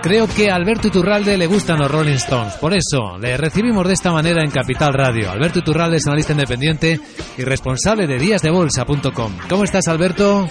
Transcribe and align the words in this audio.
creo 0.00 0.26
que 0.26 0.50
a 0.50 0.54
Alberto 0.54 0.88
Iturralde 0.88 1.36
le 1.36 1.46
gustan 1.46 1.78
los 1.78 1.90
Rolling 1.90 2.14
Stones. 2.14 2.54
Por 2.54 2.74
eso, 2.74 3.18
le 3.18 3.36
recibimos 3.36 3.86
de 3.86 3.94
esta 3.94 4.12
manera 4.12 4.42
en 4.42 4.50
Capital 4.50 4.92
Radio. 4.92 5.30
Alberto 5.30 5.60
Iturralde 5.60 5.98
es 5.98 6.06
analista 6.06 6.32
independiente 6.32 7.00
y 7.36 7.42
responsable 7.42 8.06
de 8.06 8.18
díasdebolsa.com. 8.18 9.32
¿Cómo 9.48 9.64
estás, 9.64 9.88
Alberto? 9.88 10.48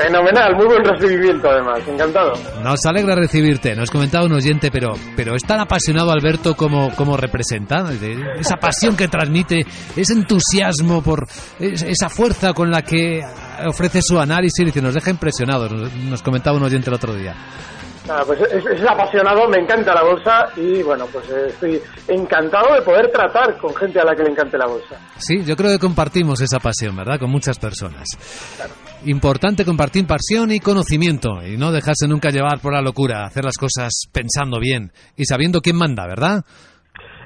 Fenomenal, 0.00 0.54
muy 0.54 0.66
buen 0.66 0.84
recibimiento 0.84 1.50
además, 1.50 1.80
encantado. 1.88 2.32
Nos 2.62 2.86
alegra 2.86 3.16
recibirte, 3.16 3.74
nos 3.74 3.90
comentaba 3.90 4.26
un 4.26 4.32
oyente, 4.32 4.70
pero, 4.70 4.92
pero 5.16 5.34
es 5.34 5.42
tan 5.42 5.58
apasionado 5.58 6.12
Alberto 6.12 6.54
como, 6.54 6.94
como 6.94 7.16
representa, 7.16 7.84
esa 8.38 8.56
pasión 8.56 8.96
que 8.96 9.08
transmite, 9.08 9.66
ese 9.96 10.12
entusiasmo 10.12 11.02
por 11.02 11.26
esa 11.58 12.08
fuerza 12.08 12.52
con 12.52 12.70
la 12.70 12.82
que 12.82 13.22
ofrece 13.66 14.00
su 14.00 14.20
análisis 14.20 14.76
y 14.76 14.80
nos 14.80 14.94
deja 14.94 15.10
impresionados, 15.10 15.72
nos 15.72 16.22
comentaba 16.22 16.56
un 16.56 16.62
oyente 16.62 16.90
el 16.90 16.94
otro 16.94 17.14
día. 17.14 17.34
Ah, 18.10 18.22
pues 18.26 18.40
es, 18.40 18.82
apasionado, 18.88 19.48
me 19.48 19.58
encanta 19.58 19.92
la 19.94 20.02
bolsa 20.02 20.48
y 20.56 20.82
bueno, 20.82 21.06
pues 21.12 21.28
eh, 21.28 21.48
estoy 21.48 21.80
encantado 22.08 22.74
de 22.74 22.82
poder 22.82 23.10
tratar 23.12 23.58
con 23.58 23.74
gente 23.74 24.00
a 24.00 24.04
la 24.04 24.14
que 24.14 24.22
le 24.22 24.30
encante 24.30 24.56
la 24.56 24.66
bolsa. 24.66 24.96
Sí, 25.18 25.44
yo 25.44 25.54
creo 25.56 25.70
que 25.72 25.78
compartimos 25.78 26.40
esa 26.40 26.58
pasión, 26.58 26.96
¿verdad? 26.96 27.18
Con 27.18 27.30
muchas 27.30 27.58
personas. 27.58 28.08
Importante 29.04 29.64
compartir 29.64 30.06
pasión 30.06 30.50
y 30.50 30.60
conocimiento 30.60 31.42
y 31.46 31.56
no 31.56 31.70
dejarse 31.70 32.08
nunca 32.08 32.30
llevar 32.30 32.60
por 32.60 32.72
la 32.72 32.80
locura, 32.80 33.26
hacer 33.26 33.44
las 33.44 33.56
cosas 33.58 33.92
pensando 34.10 34.58
bien 34.58 34.92
y 35.16 35.26
sabiendo 35.26 35.60
quién 35.60 35.76
manda, 35.76 36.06
¿verdad? 36.06 36.44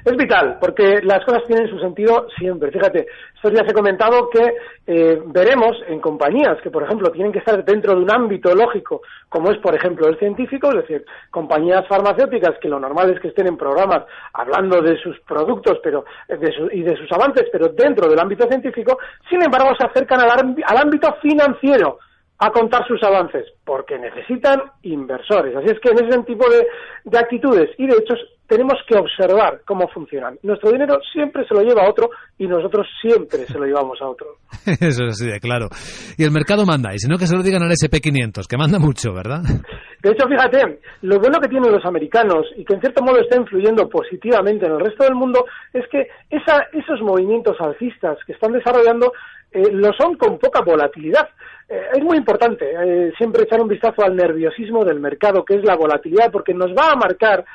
Es 0.05 0.17
vital, 0.17 0.57
porque 0.59 1.01
las 1.01 1.23
cosas 1.23 1.43
tienen 1.47 1.69
su 1.69 1.79
sentido 1.79 2.27
siempre. 2.37 2.71
Fíjate, 2.71 3.07
estos 3.35 3.51
días 3.51 3.63
he 3.69 3.73
comentado 3.73 4.29
que 4.29 4.53
eh, 4.85 5.21
veremos 5.27 5.77
en 5.87 6.01
compañías 6.01 6.59
que, 6.61 6.69
por 6.69 6.83
ejemplo, 6.83 7.09
tienen 7.11 7.31
que 7.31 7.39
estar 7.39 7.63
dentro 7.63 7.95
de 7.95 8.01
un 8.01 8.11
ámbito 8.11 8.53
lógico, 8.53 9.01
como 9.29 9.49
es, 9.51 9.57
por 9.59 9.73
ejemplo, 9.73 10.07
el 10.09 10.19
científico, 10.19 10.69
es 10.69 10.81
decir, 10.81 11.05
compañías 11.31 11.87
farmacéuticas 11.87 12.59
que 12.59 12.67
lo 12.67 12.81
normal 12.81 13.11
es 13.11 13.19
que 13.21 13.29
estén 13.29 13.47
en 13.47 13.55
programas 13.55 14.03
hablando 14.33 14.81
de 14.81 14.97
sus 14.97 15.17
productos 15.21 15.79
pero 15.81 16.03
eh, 16.27 16.37
y 16.73 16.81
de 16.81 16.97
sus 16.97 17.11
avances, 17.13 17.47
pero 17.49 17.69
dentro 17.69 18.09
del 18.09 18.19
ámbito 18.19 18.45
científico, 18.47 18.97
sin 19.29 19.41
embargo, 19.41 19.69
se 19.79 19.85
acercan 19.85 20.19
al 20.19 20.77
ámbito 20.77 21.15
financiero 21.21 21.99
a 22.39 22.51
contar 22.51 22.85
sus 22.87 23.01
avances, 23.03 23.45
porque 23.63 23.97
necesitan 23.97 24.63
inversores. 24.81 25.55
Así 25.55 25.67
es 25.67 25.79
que 25.79 25.91
en 25.91 26.05
ese 26.05 26.23
tipo 26.23 26.49
de, 26.49 26.67
de, 27.05 27.17
actitudes 27.17 27.69
y 27.77 27.87
de 27.87 27.95
hechos 27.95 28.19
tenemos 28.47 28.75
que 28.87 28.97
observar 28.97 29.61
cómo 29.65 29.87
funcionan. 29.87 30.37
Nuestro 30.43 30.71
dinero 30.71 30.99
siempre 31.11 31.45
se 31.47 31.53
lo 31.53 31.61
lleva 31.61 31.83
a 31.83 31.89
otro 31.89 32.09
y 32.37 32.47
nosotros 32.47 32.87
siempre 33.01 33.45
se 33.45 33.57
lo 33.57 33.65
llevamos 33.65 34.01
a 34.01 34.07
otro. 34.07 34.37
Eso 34.65 35.05
es 35.05 35.13
así 35.13 35.27
de 35.27 35.39
claro. 35.39 35.67
Y 36.17 36.23
el 36.23 36.31
mercado 36.31 36.65
manda, 36.65 36.93
y 36.93 36.99
si 36.99 37.07
no 37.07 37.17
que 37.17 37.27
se 37.27 37.35
lo 37.35 37.43
digan 37.43 37.63
al 37.63 37.71
SP500, 37.71 38.47
que 38.47 38.57
manda 38.57 38.79
mucho, 38.79 39.13
¿verdad? 39.13 39.41
De 40.03 40.11
hecho, 40.11 40.27
fíjate, 40.27 40.79
lo 41.03 41.17
bueno 41.17 41.39
que 41.39 41.47
tienen 41.47 41.71
los 41.71 41.85
americanos 41.85 42.45
y 42.57 42.65
que 42.65 42.73
en 42.73 42.81
cierto 42.81 43.01
modo 43.01 43.21
está 43.21 43.37
influyendo 43.37 43.87
positivamente 43.87 44.65
en 44.65 44.73
el 44.73 44.81
resto 44.81 45.05
del 45.05 45.15
mundo 45.15 45.45
es 45.71 45.87
que 45.89 46.07
esa, 46.29 46.67
esos 46.73 46.99
movimientos 47.01 47.55
alcistas 47.61 48.17
que 48.27 48.33
están 48.33 48.51
desarrollando 48.51 49.13
eh, 49.53 49.71
lo 49.71 49.93
son 49.93 50.15
con 50.15 50.39
poca 50.39 50.61
volatilidad. 50.61 51.29
Eh, 51.69 51.79
es 51.93 52.03
muy 52.03 52.17
importante 52.17 52.65
eh, 52.65 53.13
siempre 53.17 53.43
echar 53.43 53.61
un 53.61 53.67
vistazo 53.67 54.03
al 54.03 54.15
nerviosismo 54.15 54.83
del 54.83 54.99
mercado, 54.99 55.45
que 55.45 55.55
es 55.55 55.63
la 55.63 55.75
volatilidad, 55.75 56.31
porque 56.31 56.53
nos 56.53 56.71
va 56.71 56.91
a 56.91 56.97
marcar 56.97 57.45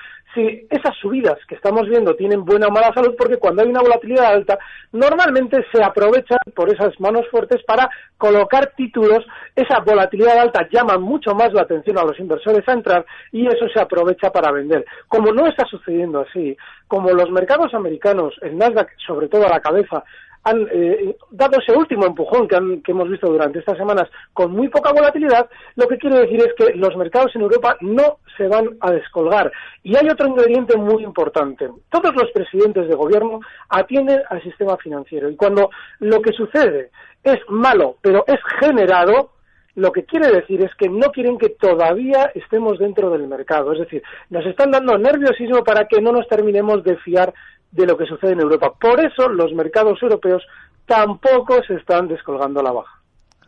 esas 0.71 0.97
subidas 1.00 1.38
que 1.49 1.54
estamos 1.54 1.88
viendo 1.88 2.15
tienen 2.15 2.44
buena 2.44 2.69
o 2.69 2.71
mala 2.71 2.93
salud, 2.94 3.15
porque 3.16 3.37
cuando 3.37 3.62
hay 3.62 3.69
una 3.69 3.81
volatilidad 3.81 4.32
alta, 4.32 4.59
normalmente 4.93 5.65
se 5.72 5.82
aprovechan 5.82 6.38
por 6.54 6.72
esas 6.72 6.99
manos 7.00 7.26
fuertes 7.31 7.62
para 7.65 7.88
colocar 8.16 8.72
títulos. 8.77 9.25
Esa 9.54 9.81
volatilidad 9.81 10.38
alta 10.38 10.69
llama 10.71 10.98
mucho 10.98 11.34
más 11.34 11.53
la 11.53 11.62
atención 11.62 11.98
a 11.98 12.04
los 12.04 12.19
inversores 12.19 12.66
a 12.69 12.72
entrar 12.72 13.06
y 13.32 13.47
eso 13.47 13.69
se 13.72 13.81
aprovecha 13.81 14.31
para 14.31 14.53
vender. 14.53 14.84
Como 15.09 15.32
no 15.32 15.47
está 15.47 15.65
sucediendo 15.66 16.21
así, 16.21 16.56
como 16.87 17.10
los 17.10 17.31
mercados 17.31 17.75
americanos, 17.75 18.34
el 18.43 18.56
Nasdaq 18.56 18.88
sobre 19.06 19.28
todo 19.28 19.47
a 19.47 19.50
la 19.50 19.60
cabeza, 19.60 20.04
han 20.44 20.66
eh, 20.72 21.16
dado 21.31 21.59
ese 21.60 21.76
último 21.76 22.06
empujón 22.06 22.49
que, 22.49 22.91
hemos 22.91 23.09
visto 23.09 23.28
durante 23.28 23.59
estas 23.59 23.76
semanas 23.76 24.09
con 24.32 24.53
muy 24.53 24.69
poca 24.69 24.93
volatilidad, 24.93 25.49
lo 25.76 25.87
que 25.88 25.99
quiero 25.99 26.16
decir 26.16 26.41
es 26.41 26.54
que 26.54 26.75
los 26.75 26.97
mercados 26.97 27.34
en 27.34 27.43
Europa 27.43 27.76
no 27.81 28.19
se 28.37 28.48
van 28.48 28.77
a 28.81 28.91
descolgar. 28.93 29.50
Y 29.82 29.97
hay 29.97 30.09
otro 30.09 30.28
ingrediente 30.28 30.77
muy 30.77 31.03
importante. 31.03 31.69
Todos 31.91 32.15
los 32.15 32.31
presidentes 32.32 32.88
de 32.88 32.94
gobierno 32.94 33.41
atienden 33.69 34.21
al 34.31 34.43
sistema 34.43 34.77
financiero. 34.77 35.28
Y 35.28 35.37
cuando 35.37 35.71
lo 36.00 36.21
que 36.22 36.32
sucede 36.32 36.91
es 37.22 37.38
malo, 37.48 37.97
pero 38.00 38.25
es 38.27 38.38
generado, 38.60 39.31
lo 39.78 39.93
que 39.93 40.05
quiere 40.05 40.33
decir 40.33 40.61
es 40.61 40.75
que 40.75 40.89
no 40.89 41.12
quieren 41.12 41.39
que 41.39 41.50
todavía 41.50 42.33
estemos 42.34 42.81
dentro 42.81 43.11
del 43.11 43.28
mercado. 43.28 43.72
Es 43.72 43.78
decir, 43.78 44.03
nos 44.28 44.44
están 44.44 44.72
dando 44.72 44.99
nerviosismo 44.99 45.62
para 45.62 45.87
que 45.87 46.00
no 46.00 46.11
nos 46.11 46.27
terminemos 46.27 46.83
de 46.83 46.97
fiar 46.97 47.33
de 47.71 47.87
lo 47.87 47.97
que 47.97 48.06
sucede 48.06 48.33
en 48.33 48.41
Europa. 48.41 48.72
Por 48.81 48.99
eso 48.99 49.28
los 49.28 49.53
mercados 49.53 50.03
europeos 50.03 50.44
tampoco 50.84 51.62
se 51.62 51.75
están 51.75 52.09
descolgando 52.09 52.59
a 52.59 52.65
la 52.65 52.72
baja. 52.72 52.97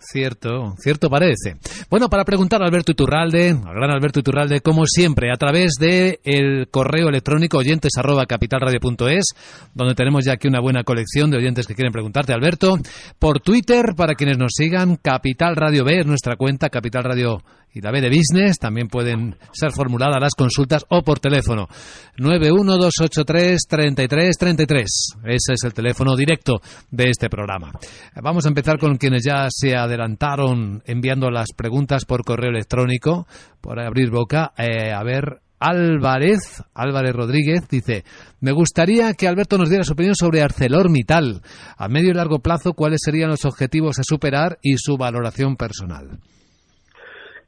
Cierto, 0.01 0.75
cierto 0.79 1.11
parece. 1.11 1.57
Bueno, 1.91 2.09
para 2.09 2.25
preguntar 2.25 2.63
a 2.63 2.67
Alberto 2.67 2.93
Iturralde, 2.93 3.51
al 3.51 3.75
gran 3.75 3.91
Alberto 3.91 4.21
Iturralde, 4.21 4.61
como 4.63 4.87
siempre, 4.87 5.31
a 5.31 5.37
través 5.37 5.75
de 5.79 6.21
el 6.25 6.69
correo 6.71 7.11
electrónico 7.11 7.59
oyentes 7.59 7.93
arroba 7.99 8.25
capitalradio.es, 8.25 9.35
donde 9.75 9.95
tenemos 9.95 10.25
ya 10.25 10.33
aquí 10.33 10.49
una 10.49 10.61
buena 10.61 10.85
colección 10.85 11.31
de 11.31 11.37
oyentes 11.37 11.67
que 11.67 11.75
quieren 11.75 11.93
preguntarte, 11.93 12.33
Alberto. 12.33 12.79
Por 13.19 13.41
Twitter, 13.41 13.95
para 13.95 14.15
quienes 14.15 14.39
nos 14.39 14.53
sigan, 14.55 14.97
Capital 14.97 15.55
Radio 15.55 15.85
B 15.85 16.01
es 16.01 16.07
nuestra 16.07 16.37
cuenta, 16.37 16.71
Capital 16.71 17.05
Radio 17.05 17.43
y 17.73 17.81
la 17.81 17.91
B 17.91 18.01
de 18.01 18.09
Business. 18.09 18.59
También 18.59 18.87
pueden 18.89 19.37
ser 19.53 19.73
formuladas 19.73 20.21
las 20.21 20.35
consultas 20.35 20.87
o 20.89 21.03
por 21.03 21.19
teléfono. 21.21 21.69
912833333. 22.19 24.85
Ese 25.25 25.53
es 25.55 25.65
el 25.65 25.75
teléfono 25.75 26.17
directo 26.17 26.61
de 26.91 27.11
este 27.11 27.29
programa. 27.29 27.73
Vamos 28.23 28.45
a 28.45 28.49
empezar 28.49 28.79
con 28.79 28.97
quienes 28.97 29.25
ya 29.25 29.49
se 29.51 29.77
adelantaron 29.77 30.83
enviando 30.87 31.31
las 31.31 31.49
preguntas 31.57 32.05
por 32.05 32.25
correo 32.25 32.51
electrónico, 32.51 33.27
por 33.61 33.81
abrir 33.81 34.11
boca. 34.11 34.53
Eh, 34.57 34.93
a 34.93 35.03
ver, 35.03 35.41
Álvarez, 35.61 36.65
Álvarez 36.73 37.15
Rodríguez, 37.15 37.69
dice, 37.69 38.05
me 38.41 38.53
gustaría 38.53 39.13
que 39.13 39.29
Alberto 39.29 39.59
nos 39.59 39.69
diera 39.69 39.85
su 39.85 39.93
opinión 39.93 40.15
sobre 40.15 40.41
ArcelorMittal. 40.41 41.43
A 41.77 41.89
medio 41.89 42.11
y 42.11 42.15
largo 42.15 42.39
plazo, 42.39 42.73
¿cuáles 42.73 43.01
serían 43.05 43.29
los 43.29 43.45
objetivos 43.45 43.99
a 43.99 44.03
superar 44.03 44.59
y 44.63 44.79
su 44.79 44.97
valoración 44.97 45.57
personal? 45.57 46.19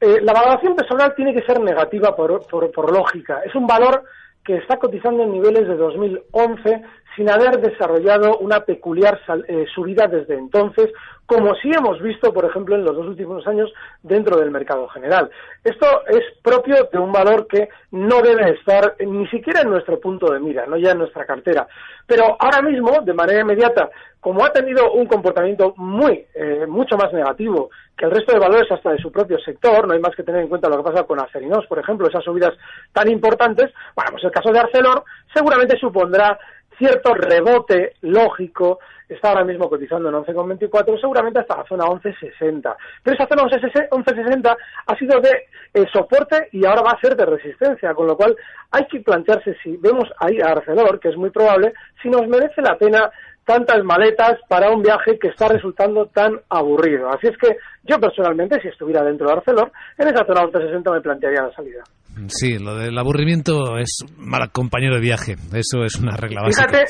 Eh, 0.03 0.19
la 0.21 0.33
valoración 0.33 0.75
personal 0.75 1.15
tiene 1.15 1.33
que 1.33 1.43
ser 1.43 1.61
negativa 1.61 2.13
por, 2.13 2.45
por, 2.45 2.91
lógica. 2.91 3.39
Es 3.45 3.55
un 3.55 3.65
valor 3.65 4.03
que 4.43 4.57
está 4.57 4.77
cotizando 4.77 5.23
en 5.23 5.31
niveles 5.31 5.65
de 5.65 5.77
2011 5.77 6.81
sin 7.15 7.29
haber 7.29 7.59
desarrollado 7.59 8.37
una 8.37 8.61
peculiar 8.61 9.19
eh, 9.47 9.65
subida 9.73 10.07
desde 10.07 10.35
entonces, 10.35 10.91
como 11.25 11.55
sí 11.55 11.71
hemos 11.75 12.01
visto, 12.01 12.33
por 12.33 12.45
ejemplo, 12.45 12.75
en 12.75 12.83
los 12.83 12.95
dos 12.95 13.07
últimos 13.07 13.45
años 13.47 13.71
dentro 14.01 14.37
del 14.37 14.51
mercado 14.51 14.87
general. 14.89 15.29
Esto 15.63 16.05
es 16.07 16.21
propio 16.41 16.89
de 16.91 16.99
un 16.99 17.11
valor 17.11 17.47
que 17.47 17.69
no 17.91 18.21
debe 18.21 18.51
estar 18.51 18.95
ni 18.99 19.27
siquiera 19.27 19.61
en 19.61 19.69
nuestro 19.69 19.99
punto 19.99 20.31
de 20.31 20.39
mira, 20.39 20.65
no 20.65 20.77
ya 20.77 20.91
en 20.91 20.99
nuestra 20.99 21.25
cartera. 21.25 21.67
Pero 22.05 22.35
ahora 22.39 22.61
mismo, 22.61 23.01
de 23.01 23.13
manera 23.13 23.41
inmediata, 23.41 23.89
como 24.19 24.43
ha 24.43 24.51
tenido 24.51 24.93
un 24.93 25.05
comportamiento 25.05 25.73
muy, 25.77 26.25
eh, 26.33 26.65
mucho 26.67 26.97
más 26.97 27.11
negativo 27.13 27.69
que 27.97 28.05
el 28.05 28.11
resto 28.11 28.33
de 28.33 28.39
valores 28.39 28.71
hasta 28.71 28.91
de 28.91 28.97
su 28.97 29.11
propio 29.11 29.37
sector, 29.39 29.87
no 29.87 29.93
hay 29.93 29.99
más 29.99 30.15
que 30.15 30.23
tener 30.23 30.41
en 30.41 30.47
cuenta 30.47 30.69
lo 30.69 30.77
que 30.77 30.91
pasa 30.91 31.03
con 31.03 31.19
Acerinos, 31.19 31.65
por 31.67 31.79
ejemplo, 31.79 32.07
esas 32.07 32.23
subidas 32.23 32.53
tan 32.91 33.09
importantes, 33.09 33.71
bueno, 33.95 34.11
pues 34.11 34.23
el 34.23 34.31
caso 34.31 34.51
de 34.51 34.59
Arcelor 34.59 35.03
seguramente 35.33 35.77
supondrá 35.77 36.37
cierto 36.77 37.13
rebote 37.13 37.93
lógico 38.01 38.79
está 39.09 39.29
ahora 39.29 39.43
mismo 39.43 39.69
cotizando 39.69 40.09
en 40.09 40.15
11,24, 40.15 40.99
seguramente 40.99 41.39
hasta 41.39 41.57
la 41.57 41.65
zona 41.65 41.85
11,60. 41.85 42.75
Pero 43.03 43.15
esa 43.15 43.27
zona 43.27 43.43
11,60 43.43 44.57
ha 44.87 44.95
sido 44.97 45.19
de 45.19 45.45
eh, 45.73 45.85
soporte 45.91 46.49
y 46.51 46.65
ahora 46.65 46.81
va 46.81 46.91
a 46.91 46.99
ser 46.99 47.15
de 47.15 47.25
resistencia, 47.25 47.93
con 47.93 48.07
lo 48.07 48.15
cual 48.15 48.35
hay 48.71 48.85
que 48.87 49.01
plantearse 49.01 49.55
si 49.63 49.77
vemos 49.77 50.09
ahí 50.19 50.39
a 50.41 50.51
Arcelor, 50.51 50.99
que 50.99 51.09
es 51.09 51.17
muy 51.17 51.29
probable, 51.29 51.73
si 52.01 52.09
nos 52.09 52.27
merece 52.27 52.61
la 52.61 52.77
pena 52.77 53.11
tantas 53.45 53.83
maletas 53.83 54.39
para 54.47 54.69
un 54.69 54.81
viaje 54.81 55.19
que 55.19 55.27
está 55.27 55.49
resultando 55.49 56.05
tan 56.07 56.39
aburrido. 56.49 57.09
Así 57.09 57.27
es 57.27 57.37
que 57.37 57.57
yo 57.83 57.99
personalmente, 57.99 58.61
si 58.61 58.69
estuviera 58.69 59.03
dentro 59.03 59.27
de 59.27 59.33
Arcelor, 59.33 59.71
en 59.97 60.07
esa 60.07 60.25
zona 60.25 60.43
1160 60.43 60.91
me 60.91 61.01
plantearía 61.01 61.43
la 61.43 61.53
salida. 61.53 61.83
Sí, 62.27 62.57
lo 62.59 62.75
del 62.75 62.97
aburrimiento 62.97 63.77
es 63.77 64.05
mal 64.17 64.51
compañero 64.51 64.95
de 64.95 65.01
viaje. 65.01 65.33
Eso 65.53 65.83
es 65.83 65.95
una 65.99 66.15
regla 66.15 66.41
básica. 66.41 66.67
Fíjate, 66.67 66.85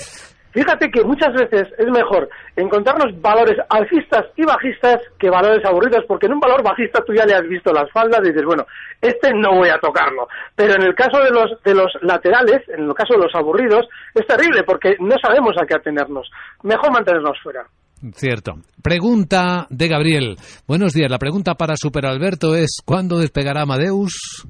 Fíjate 0.54 0.92
que 0.92 1.04
muchas 1.04 1.34
veces 1.34 1.68
es 1.80 1.88
mejor 1.88 2.30
encontrarnos 2.56 3.20
valores 3.20 3.58
alcistas 3.70 4.26
y 4.38 4.46
bajistas 4.46 4.98
que 5.18 5.32
valores 5.32 5.66
aburridos, 5.66 6.06
porque 6.08 6.28
en 6.28 6.34
un 6.34 6.40
valor 6.40 6.64
bajista 6.64 7.04
tú 7.04 7.12
ya 7.12 7.26
le 7.26 7.34
has 7.34 7.48
visto 7.50 7.74
las 7.74 7.92
faldas 7.92 8.20
y 8.24 8.30
dices, 8.30 8.46
bueno, 8.46 8.64
este 9.02 9.32
no 9.34 9.58
voy 9.58 9.70
a 9.70 9.80
tocarlo. 9.80 10.28
Pero 10.56 10.76
en 10.76 10.84
el 10.84 10.94
caso 10.94 11.24
de 11.24 11.32
los, 11.32 11.60
de 11.64 11.74
los 11.74 11.92
laterales, 12.04 12.62
en 12.70 12.84
el 12.84 12.94
caso 12.94 13.16
de 13.16 13.24
los 13.26 13.34
aburridos, 13.34 13.88
es 14.14 14.28
terrible 14.28 14.62
porque 14.64 14.96
no 15.00 15.16
sabemos 15.20 15.56
a 15.60 15.66
qué 15.66 15.74
atenernos. 15.74 16.30
Mejor 16.62 16.92
mantenernos 16.92 17.38
fuera. 17.42 17.66
Cierto. 18.14 18.54
Pregunta 18.84 19.66
de 19.72 19.88
Gabriel. 19.88 20.36
Buenos 20.68 20.94
días. 20.94 21.10
La 21.10 21.18
pregunta 21.18 21.56
para 21.56 21.78
Super 21.78 22.06
Alberto 22.06 22.54
es, 22.54 22.78
¿cuándo 22.86 23.18
despegará 23.18 23.62
Amadeus? 23.62 24.46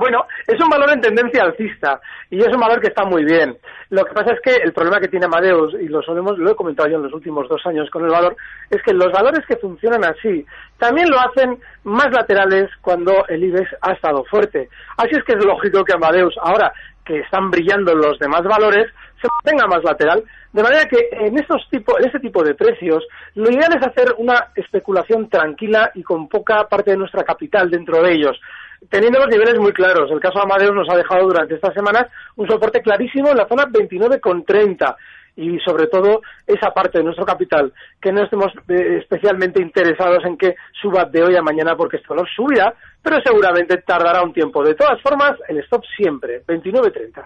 Bueno, 0.00 0.24
es 0.46 0.58
un 0.58 0.70
valor 0.70 0.90
en 0.94 1.02
tendencia 1.02 1.42
alcista 1.42 2.00
y 2.30 2.40
es 2.40 2.48
un 2.48 2.58
valor 2.58 2.80
que 2.80 2.88
está 2.88 3.04
muy 3.04 3.22
bien. 3.22 3.54
Lo 3.90 4.02
que 4.02 4.14
pasa 4.14 4.32
es 4.32 4.40
que 4.40 4.62
el 4.64 4.72
problema 4.72 4.98
que 4.98 5.08
tiene 5.08 5.26
Amadeus, 5.26 5.74
y 5.74 5.88
lo, 5.88 6.00
solemos, 6.00 6.38
lo 6.38 6.52
he 6.52 6.56
comentado 6.56 6.88
yo 6.88 6.96
en 6.96 7.02
los 7.02 7.12
últimos 7.12 7.46
dos 7.50 7.60
años 7.66 7.90
con 7.90 8.04
el 8.04 8.10
valor, 8.10 8.34
es 8.70 8.82
que 8.82 8.94
los 8.94 9.12
valores 9.12 9.44
que 9.46 9.58
funcionan 9.58 10.02
así 10.06 10.46
también 10.78 11.10
lo 11.10 11.20
hacen 11.20 11.60
más 11.84 12.10
laterales 12.12 12.70
cuando 12.80 13.26
el 13.28 13.44
IBEX 13.44 13.68
ha 13.82 13.92
estado 13.92 14.24
fuerte. 14.24 14.70
Así 14.96 15.10
es 15.12 15.22
que 15.22 15.34
es 15.34 15.44
lógico 15.44 15.84
que 15.84 15.92
Amadeus, 15.92 16.34
ahora 16.40 16.72
que 17.04 17.18
están 17.18 17.50
brillando 17.50 17.94
los 17.94 18.18
demás 18.18 18.42
valores, 18.44 18.86
se 19.20 19.28
mantenga 19.44 19.66
más 19.66 19.84
lateral. 19.84 20.24
De 20.54 20.62
manera 20.62 20.86
que 20.86 21.10
en, 21.12 21.38
estos 21.38 21.68
tipo, 21.68 21.98
en 21.98 22.06
este 22.06 22.20
tipo 22.20 22.42
de 22.42 22.54
precios, 22.54 23.06
lo 23.34 23.50
ideal 23.50 23.76
es 23.78 23.86
hacer 23.86 24.14
una 24.16 24.48
especulación 24.54 25.28
tranquila 25.28 25.90
y 25.94 26.02
con 26.02 26.26
poca 26.26 26.66
parte 26.68 26.92
de 26.92 26.96
nuestra 26.96 27.22
capital 27.22 27.70
dentro 27.70 28.02
de 28.02 28.14
ellos 28.14 28.40
teniendo 28.88 29.18
los 29.18 29.28
niveles 29.28 29.58
muy 29.58 29.72
claros. 29.72 30.10
El 30.10 30.20
caso 30.20 30.38
de 30.38 30.44
Amadeus 30.44 30.74
nos 30.74 30.88
ha 30.88 30.96
dejado 30.96 31.26
durante 31.26 31.54
estas 31.54 31.74
semanas 31.74 32.06
un 32.36 32.48
soporte 32.48 32.80
clarísimo 32.80 33.30
en 33.30 33.36
la 33.36 33.48
zona 33.48 33.64
29,30 33.64 34.96
y 35.36 35.58
sobre 35.64 35.86
todo 35.86 36.20
esa 36.46 36.70
parte 36.70 36.98
de 36.98 37.04
nuestro 37.04 37.24
capital 37.24 37.72
que 38.00 38.12
no 38.12 38.24
estemos 38.24 38.52
eh, 38.68 38.98
especialmente 39.00 39.62
interesados 39.62 40.24
en 40.26 40.36
que 40.36 40.54
suba 40.80 41.04
de 41.04 41.22
hoy 41.22 41.36
a 41.36 41.42
mañana 41.42 41.76
porque 41.76 41.96
este 41.96 42.08
valor 42.08 42.28
subirá, 42.34 42.74
pero 43.02 43.18
seguramente 43.24 43.78
tardará 43.78 44.22
un 44.22 44.32
tiempo. 44.32 44.62
De 44.62 44.74
todas 44.74 45.00
formas, 45.02 45.32
el 45.48 45.58
stop 45.58 45.82
siempre, 45.96 46.42
29.30. 46.46 47.24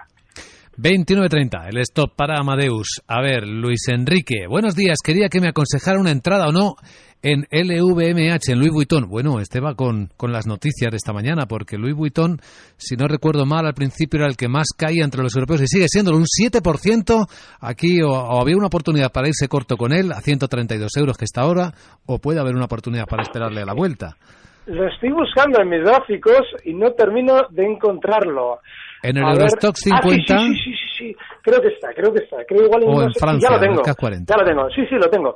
29.30, 0.77 1.69
el 1.69 1.79
stop 1.79 2.17
para 2.17 2.41
Amadeus. 2.41 3.01
A 3.06 3.23
ver, 3.23 3.47
Luis 3.47 3.89
Enrique, 3.89 4.47
buenos 4.49 4.75
días. 4.75 4.99
Quería 5.05 5.29
que 5.29 5.41
me 5.41 5.49
aconsejara 5.49 6.01
una 6.01 6.11
entrada 6.11 6.49
o 6.49 6.53
no 6.53 6.75
en 7.25 7.47
LVMH, 7.50 8.53
en 8.53 8.59
Louis 8.59 8.71
Vuitton. 8.71 9.09
Bueno, 9.09 9.41
este 9.41 9.59
va 9.59 9.75
con, 9.75 10.11
con, 10.17 10.31
las 10.31 10.47
noticias 10.47 10.91
de 10.91 10.99
esta 10.99 11.15
mañana, 11.15 11.47
porque 11.47 11.79
Louis 11.79 11.94
Vuitton, 11.94 12.37
si 12.76 12.97
no 12.97 13.09
recuerdo 13.09 13.47
mal, 13.47 13.67
al 13.67 13.73
principio 13.73 14.21
era 14.21 14.29
el 14.29 14.37
que 14.37 14.47
más 14.47 14.69
caía 14.76 15.05
entre 15.05 15.23
los 15.23 15.35
europeos 15.35 15.62
y 15.62 15.67
sigue 15.67 15.88
siendo 15.88 16.12
un 16.12 16.25
7%. 16.25 17.26
Aquí 17.61 18.03
o, 18.03 18.11
o, 18.11 18.43
había 18.43 18.59
una 18.59 18.67
oportunidad 18.67 19.11
para 19.11 19.29
irse 19.29 19.49
corto 19.49 19.79
con 19.79 19.94
él, 19.94 20.12
a 20.12 20.21
132 20.21 20.91
euros 20.99 21.17
que 21.17 21.25
está 21.25 21.41
ahora, 21.41 21.73
o 22.05 22.19
puede 22.19 22.41
haber 22.41 22.55
una 22.55 22.67
oportunidad 22.67 23.06
para 23.06 23.23
esperarle 23.23 23.62
a 23.62 23.65
la 23.65 23.75
vuelta. 23.75 24.17
Lo 24.67 24.87
estoy 24.87 25.11
buscando 25.11 25.62
en 25.62 25.70
mis 25.70 25.81
gráficos 25.81 26.43
y 26.65 26.75
no 26.75 26.93
termino 26.93 27.47
de 27.50 27.65
encontrarlo. 27.65 28.61
En 29.03 29.17
el 29.17 29.25
Eurostock 29.25 29.77
50. 29.77 30.35
Ah, 30.35 30.38
sí, 30.38 30.55
sí, 30.55 30.73
sí, 30.73 30.84
sí, 30.96 31.14
creo 31.43 31.61
que 31.61 31.69
está, 31.69 31.93
creo 31.93 32.12
que 32.12 32.25
está. 32.25 32.44
Creo 32.44 32.64
igual 32.64 32.82
en 32.82 32.88
o 32.88 33.02
en 33.02 33.12
Francia, 33.14 33.49
ya 33.49 33.56
lo 33.56 33.61
tengo. 33.61 33.82
el 33.85 33.96
40. 33.96 34.35
Ya 34.35 34.43
lo 34.43 34.49
tengo, 34.49 34.70
sí, 34.70 34.87
sí, 34.87 34.94
lo 34.96 35.08
tengo. 35.11 35.35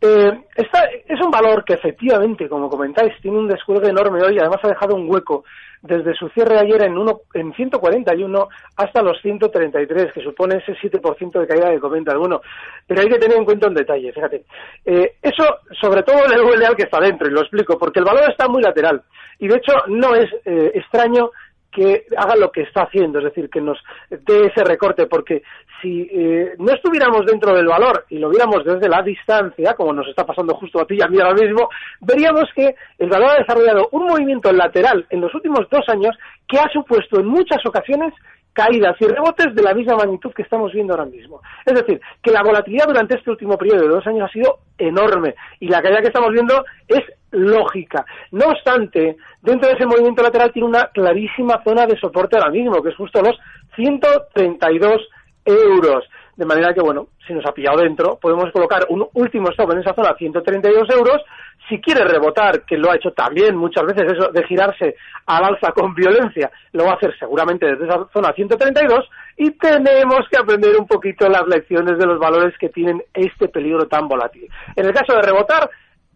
Eh, 0.00 0.30
esta, 0.56 0.84
es 1.06 1.20
un 1.20 1.30
valor 1.30 1.64
que 1.64 1.74
efectivamente, 1.74 2.48
como 2.48 2.68
comentáis, 2.68 3.12
tiene 3.20 3.38
un 3.38 3.48
descuelgue 3.48 3.90
enorme 3.90 4.22
hoy, 4.22 4.38
además 4.38 4.60
ha 4.62 4.68
dejado 4.68 4.96
un 4.96 5.10
hueco 5.10 5.44
desde 5.82 6.14
su 6.14 6.28
cierre 6.30 6.58
ayer 6.58 6.82
en, 6.84 6.96
uno, 6.96 7.20
en 7.34 7.52
141 7.54 8.48
hasta 8.76 9.02
los 9.02 9.20
133, 9.22 10.12
que 10.12 10.22
supone 10.22 10.56
ese 10.56 10.72
7% 10.72 11.40
de 11.40 11.46
caída 11.46 11.70
que 11.70 11.80
comenta 11.80 12.12
alguno. 12.12 12.40
Pero 12.86 13.00
hay 13.00 13.08
que 13.08 13.18
tener 13.18 13.38
en 13.38 13.44
cuenta 13.44 13.68
un 13.68 13.74
detalle, 13.74 14.12
fíjate. 14.12 14.44
Eh, 14.84 15.14
eso, 15.22 15.44
sobre 15.80 16.02
todo, 16.02 16.26
le 16.28 16.36
duele 16.36 16.66
al 16.66 16.76
que 16.76 16.84
está 16.84 17.00
dentro, 17.00 17.28
y 17.28 17.32
lo 17.32 17.40
explico, 17.40 17.78
porque 17.78 18.00
el 18.00 18.04
valor 18.04 18.30
está 18.30 18.48
muy 18.48 18.62
lateral. 18.62 19.02
Y 19.38 19.48
de 19.48 19.56
hecho, 19.56 19.72
no 19.88 20.14
es 20.14 20.30
eh, 20.44 20.72
extraño 20.74 21.30
que 21.70 22.06
haga 22.16 22.36
lo 22.36 22.50
que 22.50 22.62
está 22.62 22.82
haciendo, 22.82 23.18
es 23.18 23.26
decir, 23.26 23.48
que 23.48 23.60
nos 23.60 23.78
dé 24.08 24.46
ese 24.46 24.64
recorte, 24.64 25.06
porque 25.06 25.42
si 25.80 26.02
eh, 26.10 26.54
no 26.58 26.72
estuviéramos 26.72 27.24
dentro 27.24 27.54
del 27.54 27.66
valor 27.66 28.04
y 28.10 28.18
lo 28.18 28.28
viéramos 28.28 28.64
desde 28.64 28.88
la 28.88 29.02
distancia, 29.02 29.74
como 29.74 29.92
nos 29.92 30.08
está 30.08 30.24
pasando 30.24 30.54
justo 30.54 30.80
a 30.80 30.86
ti 30.86 30.96
y 30.98 31.02
a 31.02 31.08
mí 31.08 31.18
ahora 31.20 31.34
mismo, 31.34 31.68
veríamos 32.00 32.44
que 32.54 32.74
el 32.98 33.08
valor 33.08 33.30
ha 33.30 33.38
desarrollado 33.38 33.88
un 33.92 34.06
movimiento 34.06 34.52
lateral 34.52 35.06
en 35.10 35.20
los 35.20 35.34
últimos 35.34 35.68
dos 35.70 35.88
años 35.88 36.16
que 36.46 36.58
ha 36.58 36.68
supuesto 36.72 37.20
en 37.20 37.26
muchas 37.26 37.64
ocasiones 37.64 38.12
caídas 38.52 38.96
y 39.00 39.06
rebotes 39.06 39.54
de 39.54 39.62
la 39.62 39.74
misma 39.74 39.96
magnitud 39.96 40.32
que 40.32 40.42
estamos 40.42 40.72
viendo 40.72 40.92
ahora 40.92 41.06
mismo. 41.06 41.40
Es 41.64 41.74
decir, 41.74 42.00
que 42.22 42.30
la 42.30 42.42
volatilidad 42.42 42.86
durante 42.86 43.16
este 43.16 43.30
último 43.30 43.56
periodo 43.56 43.82
de 43.82 43.88
dos 43.88 44.06
años 44.06 44.28
ha 44.28 44.32
sido 44.32 44.58
enorme 44.78 45.34
y 45.60 45.68
la 45.68 45.82
caída 45.82 46.00
que 46.00 46.08
estamos 46.08 46.32
viendo 46.32 46.64
es 46.88 47.02
lógica. 47.30 48.04
No 48.32 48.46
obstante, 48.46 49.16
dentro 49.42 49.68
de 49.68 49.74
ese 49.74 49.86
movimiento 49.86 50.22
lateral 50.22 50.52
tiene 50.52 50.68
una 50.68 50.86
clarísima 50.88 51.62
zona 51.62 51.86
de 51.86 51.98
soporte 51.98 52.36
ahora 52.36 52.50
mismo, 52.50 52.82
que 52.82 52.90
es 52.90 52.96
justo 52.96 53.22
los 53.22 53.38
132 53.76 55.08
euros. 55.44 56.04
De 56.40 56.46
manera 56.46 56.72
que, 56.72 56.80
bueno, 56.80 57.08
si 57.26 57.34
nos 57.34 57.44
ha 57.44 57.52
pillado 57.52 57.82
dentro, 57.82 58.18
podemos 58.18 58.50
colocar 58.50 58.86
un 58.88 59.06
último 59.12 59.50
stop 59.50 59.72
en 59.72 59.80
esa 59.80 59.92
zona, 59.92 60.14
132 60.16 60.88
euros. 60.88 61.20
Si 61.68 61.78
quiere 61.82 62.02
rebotar, 62.02 62.62
que 62.62 62.78
lo 62.78 62.90
ha 62.90 62.96
hecho 62.96 63.10
también 63.10 63.54
muchas 63.54 63.84
veces, 63.84 64.10
eso 64.10 64.30
de 64.32 64.42
girarse 64.44 64.96
al 65.26 65.44
alza 65.44 65.70
con 65.76 65.94
violencia, 65.94 66.50
lo 66.72 66.86
va 66.86 66.92
a 66.92 66.94
hacer 66.94 67.14
seguramente 67.18 67.66
desde 67.66 67.84
esa 67.84 68.08
zona 68.10 68.32
132. 68.32 69.06
Y 69.36 69.50
tenemos 69.50 70.20
que 70.30 70.38
aprender 70.38 70.74
un 70.78 70.86
poquito 70.86 71.28
las 71.28 71.46
lecciones 71.46 71.98
de 71.98 72.06
los 72.06 72.18
valores 72.18 72.56
que 72.56 72.70
tienen 72.70 73.02
este 73.12 73.48
peligro 73.48 73.86
tan 73.86 74.08
volátil. 74.08 74.48
En 74.76 74.86
el 74.86 74.94
caso 74.94 75.12
de 75.16 75.20
rebotar, 75.20 75.68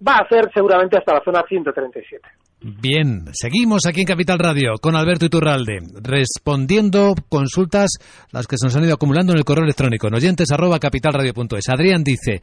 va 0.07 0.17
a 0.17 0.25
hacer 0.25 0.51
seguramente 0.53 0.99
hasta 0.99 1.15
la 1.15 1.23
zona 1.25 1.43
137. 1.49 2.29
Bien, 2.61 3.27
seguimos 3.33 3.87
aquí 3.87 4.01
en 4.01 4.07
Capital 4.07 4.39
Radio 4.39 4.73
con 4.81 4.97
Alberto 4.97 5.27
Iturralde, 5.27 5.81
respondiendo 6.03 7.15
consultas 7.29 7.91
las 8.33 8.47
que 8.47 8.57
se 8.57 8.67
nos 8.67 8.77
han 8.77 8.85
ido 8.85 8.95
acumulando 8.95 9.33
en 9.33 9.39
el 9.39 9.45
correo 9.45 9.65
electrónico, 9.65 10.09
en 10.09 10.15
oyentes 10.15 10.51
arroba 10.51 10.79
capitalradio.es. 10.79 11.69
Adrián 11.69 12.03
dice, 12.03 12.41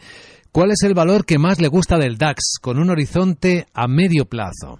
¿cuál 0.51 0.71
es 0.71 0.83
el 0.83 0.93
valor 0.93 1.25
que 1.25 1.39
más 1.39 1.59
le 1.59 1.69
gusta 1.69 1.97
del 1.97 2.17
DAX 2.17 2.59
con 2.61 2.77
un 2.77 2.91
horizonte 2.91 3.65
a 3.73 3.87
medio 3.87 4.25
plazo? 4.25 4.79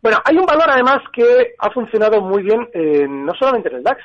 Bueno, 0.00 0.18
hay 0.24 0.36
un 0.36 0.46
valor 0.46 0.70
además 0.70 0.98
que 1.12 1.54
ha 1.58 1.70
funcionado 1.70 2.20
muy 2.20 2.42
bien, 2.42 2.68
eh, 2.72 3.06
no 3.08 3.32
solamente 3.34 3.70
en 3.70 3.76
el 3.76 3.82
DAX, 3.82 4.00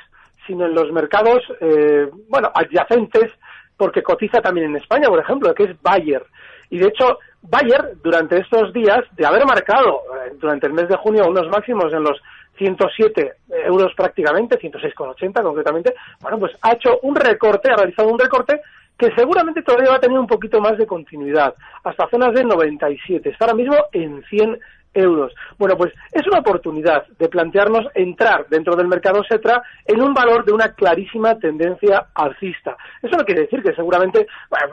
sino 0.46 0.66
en 0.66 0.74
los 0.74 0.90
mercados, 0.92 1.38
eh, 1.60 2.08
bueno, 2.28 2.50
adyacentes, 2.54 3.30
porque 3.76 4.02
cotiza 4.02 4.40
también 4.40 4.70
en 4.70 4.76
España, 4.76 5.08
por 5.08 5.20
ejemplo, 5.20 5.54
que 5.54 5.64
es 5.64 5.82
Bayer. 5.82 6.24
Y 6.70 6.78
de 6.78 6.88
hecho, 6.88 7.18
Bayer, 7.42 7.96
durante 8.02 8.38
estos 8.38 8.72
días, 8.72 9.00
de 9.16 9.26
haber 9.26 9.44
marcado 9.46 10.02
eh, 10.26 10.32
durante 10.38 10.66
el 10.66 10.72
mes 10.72 10.88
de 10.88 10.96
junio 10.96 11.28
unos 11.28 11.48
máximos 11.48 11.92
en 11.92 12.02
los 12.02 12.20
107 12.58 13.32
euros 13.64 13.92
prácticamente, 13.96 14.58
106,80 14.58 15.42
concretamente, 15.42 15.94
bueno, 16.20 16.38
pues 16.38 16.52
ha 16.60 16.72
hecho 16.72 16.98
un 17.02 17.16
recorte, 17.16 17.70
ha 17.72 17.76
realizado 17.76 18.08
un 18.08 18.18
recorte 18.18 18.60
que 18.98 19.10
seguramente 19.16 19.62
todavía 19.62 19.90
va 19.90 19.96
a 19.96 20.00
tener 20.00 20.18
un 20.18 20.26
poquito 20.26 20.60
más 20.60 20.76
de 20.76 20.86
continuidad, 20.86 21.54
hasta 21.82 22.08
zonas 22.10 22.34
de 22.34 22.44
97. 22.44 23.30
Está 23.30 23.46
ahora 23.46 23.56
mismo 23.56 23.76
en 23.92 24.22
100 24.24 24.60
euros. 24.94 25.32
Bueno, 25.58 25.76
pues 25.76 25.92
es 26.12 26.26
una 26.26 26.40
oportunidad 26.40 27.06
de 27.18 27.28
plantearnos 27.28 27.86
entrar 27.94 28.46
dentro 28.48 28.76
del 28.76 28.88
mercado 28.88 29.22
SETRA 29.24 29.62
en 29.86 30.00
un 30.02 30.14
valor 30.14 30.44
de 30.44 30.52
una 30.52 30.72
clarísima 30.74 31.38
tendencia 31.38 32.06
alcista. 32.14 32.76
Eso 33.02 33.16
no 33.16 33.24
quiere 33.24 33.42
decir 33.42 33.62
que 33.62 33.74
seguramente 33.74 34.26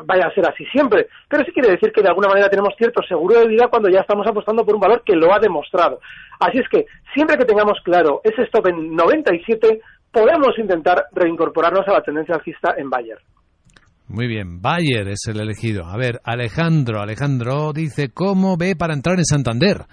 vaya 0.05 0.27
a 0.27 0.33
ser 0.33 0.47
así 0.47 0.65
siempre, 0.65 1.07
pero 1.27 1.43
sí 1.43 1.51
quiere 1.51 1.71
decir 1.71 1.91
que 1.91 2.01
de 2.01 2.09
alguna 2.09 2.29
manera 2.29 2.49
tenemos 2.49 2.73
cierto 2.77 3.01
seguro 3.03 3.39
de 3.39 3.47
vida 3.47 3.67
cuando 3.67 3.89
ya 3.89 4.01
estamos 4.01 4.25
apostando 4.27 4.65
por 4.65 4.75
un 4.75 4.81
valor 4.81 5.03
que 5.03 5.15
lo 5.15 5.33
ha 5.33 5.39
demostrado. 5.39 5.99
Así 6.39 6.59
es 6.59 6.69
que 6.69 6.85
siempre 7.13 7.37
que 7.37 7.45
tengamos 7.45 7.79
claro 7.83 8.21
ese 8.23 8.43
stop 8.43 8.67
en 8.67 8.95
97, 8.95 9.81
podemos 10.11 10.57
intentar 10.57 11.05
reincorporarnos 11.11 11.87
a 11.87 11.93
la 11.93 12.01
tendencia 12.01 12.35
alcista 12.35 12.75
en 12.77 12.89
Bayer. 12.89 13.19
Muy 14.09 14.27
bien, 14.27 14.61
Bayer 14.61 15.07
es 15.09 15.27
el 15.27 15.39
elegido. 15.41 15.85
A 15.85 15.97
ver, 15.97 16.19
Alejandro, 16.23 17.01
Alejandro 17.01 17.73
dice, 17.73 18.09
¿cómo 18.13 18.55
ve 18.57 18.75
para 18.77 18.93
entrar 18.93 19.17
en 19.17 19.25
Santander? 19.25 19.85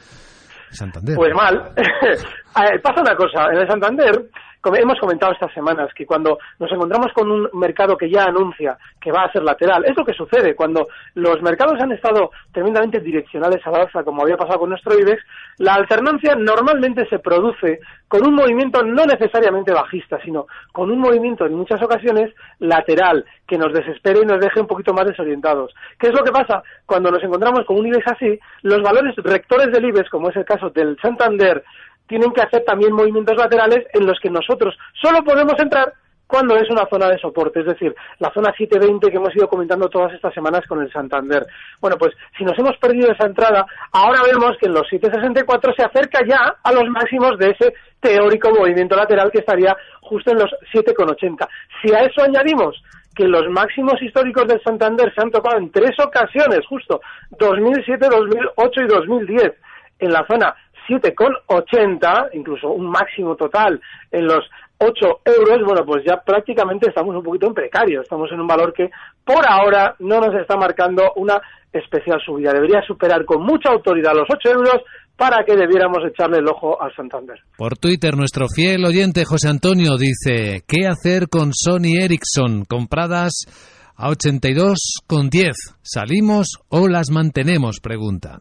Santander. 0.71 1.17
Pues 1.17 1.33
mal. 1.35 1.73
Pasa 2.83 3.01
una 3.01 3.17
cosa, 3.17 3.47
en 3.53 3.59
el 3.59 3.69
Santander, 3.69 4.31
hemos 4.75 4.99
comentado 4.99 5.33
estas 5.33 5.53
semanas 5.53 5.93
que 5.95 6.07
cuando 6.07 6.39
nos 6.59 6.71
encontramos 6.71 7.13
con 7.13 7.31
un 7.31 7.49
mercado 7.55 7.97
que 7.97 8.11
ya 8.11 8.25
anuncia 8.25 8.79
que 9.01 9.13
va 9.13 9.25
a 9.25 9.33
ser 9.33 9.43
lateral, 9.43 9.85
es 9.85 9.97
lo 9.97 10.05
que 10.05 10.15
sucede 10.15 10.55
cuando 10.55 10.87
los 11.15 11.43
mercados 11.43 11.81
han 11.81 11.93
estado 11.93 12.31
tremendamente 12.53 13.01
direccionales 13.01 13.61
a 13.67 13.71
la 13.71 13.83
alza, 13.83 14.03
como 14.03 14.23
había 14.23 14.37
pasado 14.37 14.61
con 14.61 14.71
nuestro 14.71 14.99
IBEX, 14.99 15.23
la 15.59 15.75
alternancia 15.75 16.35
normalmente 16.35 17.07
se 17.09 17.19
produce 17.19 17.81
con 18.09 18.27
un 18.27 18.35
movimiento 18.35 18.83
no 18.83 19.05
necesariamente 19.05 19.73
bajista, 19.73 20.19
sino 20.25 20.47
con 20.73 20.91
un 20.91 20.99
movimiento 20.99 21.47
en 21.47 21.55
muchas 21.55 21.83
ocasiones 21.83 22.33
lateral, 22.61 23.25
que 23.47 23.59
nos 23.59 23.73
desespere 23.73 24.21
y 24.23 24.27
nos 24.27 24.41
deje 24.41 24.61
un 24.61 24.67
poquito 24.67 24.95
más 24.95 25.07
desorientados. 25.07 25.75
¿Qué 25.99 26.09
es 26.09 26.15
lo 26.15 26.23
que 26.23 26.33
pasa? 26.33 26.63
Cuando 26.87 27.11
nos 27.11 27.23
encontramos 27.23 27.65
con 27.67 27.79
un 27.79 27.87
IBEX 27.87 28.07
así, 28.07 28.39
los 28.63 28.83
valores 28.83 29.15
rectores 29.17 29.73
del 29.73 29.87
IBEX, 29.87 30.09
como 30.11 30.31
es 30.31 30.37
el 30.37 30.45
caso 30.45 30.71
del 30.71 30.97
Santander, 31.01 31.65
tienen 32.07 32.33
que 32.33 32.43
hacer 32.43 32.65
también 32.65 32.93
movimientos 32.93 33.37
laterales 33.37 33.87
en 33.93 34.07
los 34.07 34.19
que 34.21 34.31
nosotros 34.31 34.77
solo 35.01 35.23
podemos 35.25 35.59
entrar 35.59 35.93
cuando 36.27 36.57
es 36.57 36.69
una 36.71 36.87
zona 36.87 37.09
de 37.09 37.19
soporte, 37.19 37.61
es 37.61 37.67
decir, 37.67 37.95
la 38.19 38.33
zona 38.33 38.53
720 38.57 39.11
que 39.11 39.17
hemos 39.17 39.37
ido 39.37 39.49
comentando 39.49 39.89
todas 39.89 40.13
estas 40.15 40.33
semanas 40.33 40.63
con 40.67 40.81
el 40.83 40.91
Santander. 40.91 41.47
Bueno, 41.81 41.97
pues 41.99 42.13
si 42.37 42.45
nos 42.45 42.59
hemos 42.59 42.77
perdido 42.79 43.13
esa 43.13 43.27
entrada, 43.27 43.67
ahora 43.93 44.21
vemos 44.27 44.57
que 44.59 44.67
en 44.67 44.75
los 44.75 44.89
764 44.89 45.75
se 45.77 45.85
acerca 45.85 46.21
ya 46.27 46.57
a 46.63 46.73
los 46.73 46.89
máximos 46.89 47.39
de 47.39 47.51
ese 47.51 47.75
teórico 48.01 48.51
movimiento 48.51 48.97
lateral 48.97 49.31
que 49.31 49.41
estaría 49.41 49.77
justo 50.01 50.33
en 50.33 50.39
los 50.39 50.51
7,80. 50.73 51.47
Si 51.83 51.95
a 51.95 52.01
eso 52.01 52.23
añadimos 52.23 52.83
que 53.15 53.29
los 53.29 53.49
máximos 53.51 54.01
históricos 54.03 54.49
del 54.49 54.63
Santander 54.63 55.13
se 55.15 55.23
han 55.23 55.31
tocado 55.31 55.59
en 55.59 55.71
tres 55.71 55.93
ocasiones, 56.01 56.67
justo 56.69 57.01
2007, 57.39 58.09
2008 58.11 58.81
y 58.81 58.87
2010, 58.87 59.53
en 60.01 60.13
la 60.13 60.27
zona 60.27 60.55
7,80, 60.89 62.31
incluso 62.35 62.71
un 62.71 62.91
máximo 62.91 63.37
total 63.37 63.81
en 64.11 64.27
los 64.27 64.45
8 64.79 65.21
euros, 65.25 65.59
bueno, 65.65 65.85
pues 65.87 66.05
ya 66.07 66.17
prácticamente 66.25 66.89
estamos 66.89 67.15
un 67.17 67.23
poquito 67.23 67.47
en 67.47 67.55
precario, 67.55 68.01
estamos 68.01 68.31
en 68.33 68.41
un 68.41 68.47
valor 68.47 68.73
que 68.73 68.91
por 69.25 69.45
ahora 69.49 69.95
no 70.01 70.21
nos 70.21 70.35
está 70.35 70.57
marcando 70.57 71.13
una 71.17 71.41
especial 71.73 72.21
subida. 72.25 72.53
Debería 72.53 72.83
superar 72.87 73.25
con 73.25 73.43
mucha 73.43 73.71
autoridad 73.71 74.15
los 74.15 74.29
8 74.29 74.51
euros 74.51 74.83
para 75.17 75.45
que 75.45 75.57
debiéramos 75.57 75.99
echarle 76.05 76.39
el 76.39 76.49
ojo 76.49 76.81
al 76.83 76.95
Santander. 76.95 77.39
Por 77.57 77.79
Twitter, 77.79 78.17
nuestro 78.17 78.47
fiel 78.49 78.85
oyente 78.85 79.25
José 79.25 79.49
Antonio 79.49 79.97
dice, 79.97 80.63
¿qué 80.67 80.87
hacer 80.87 81.29
con 81.29 81.53
Sony 81.55 82.01
Ericsson 82.01 82.65
compradas 82.65 83.33
a 83.97 84.11
82,10? 84.11 85.53
¿Salimos 85.83 86.59
o 86.69 86.89
las 86.89 87.11
mantenemos? 87.11 87.79
Pregunta. 87.81 88.41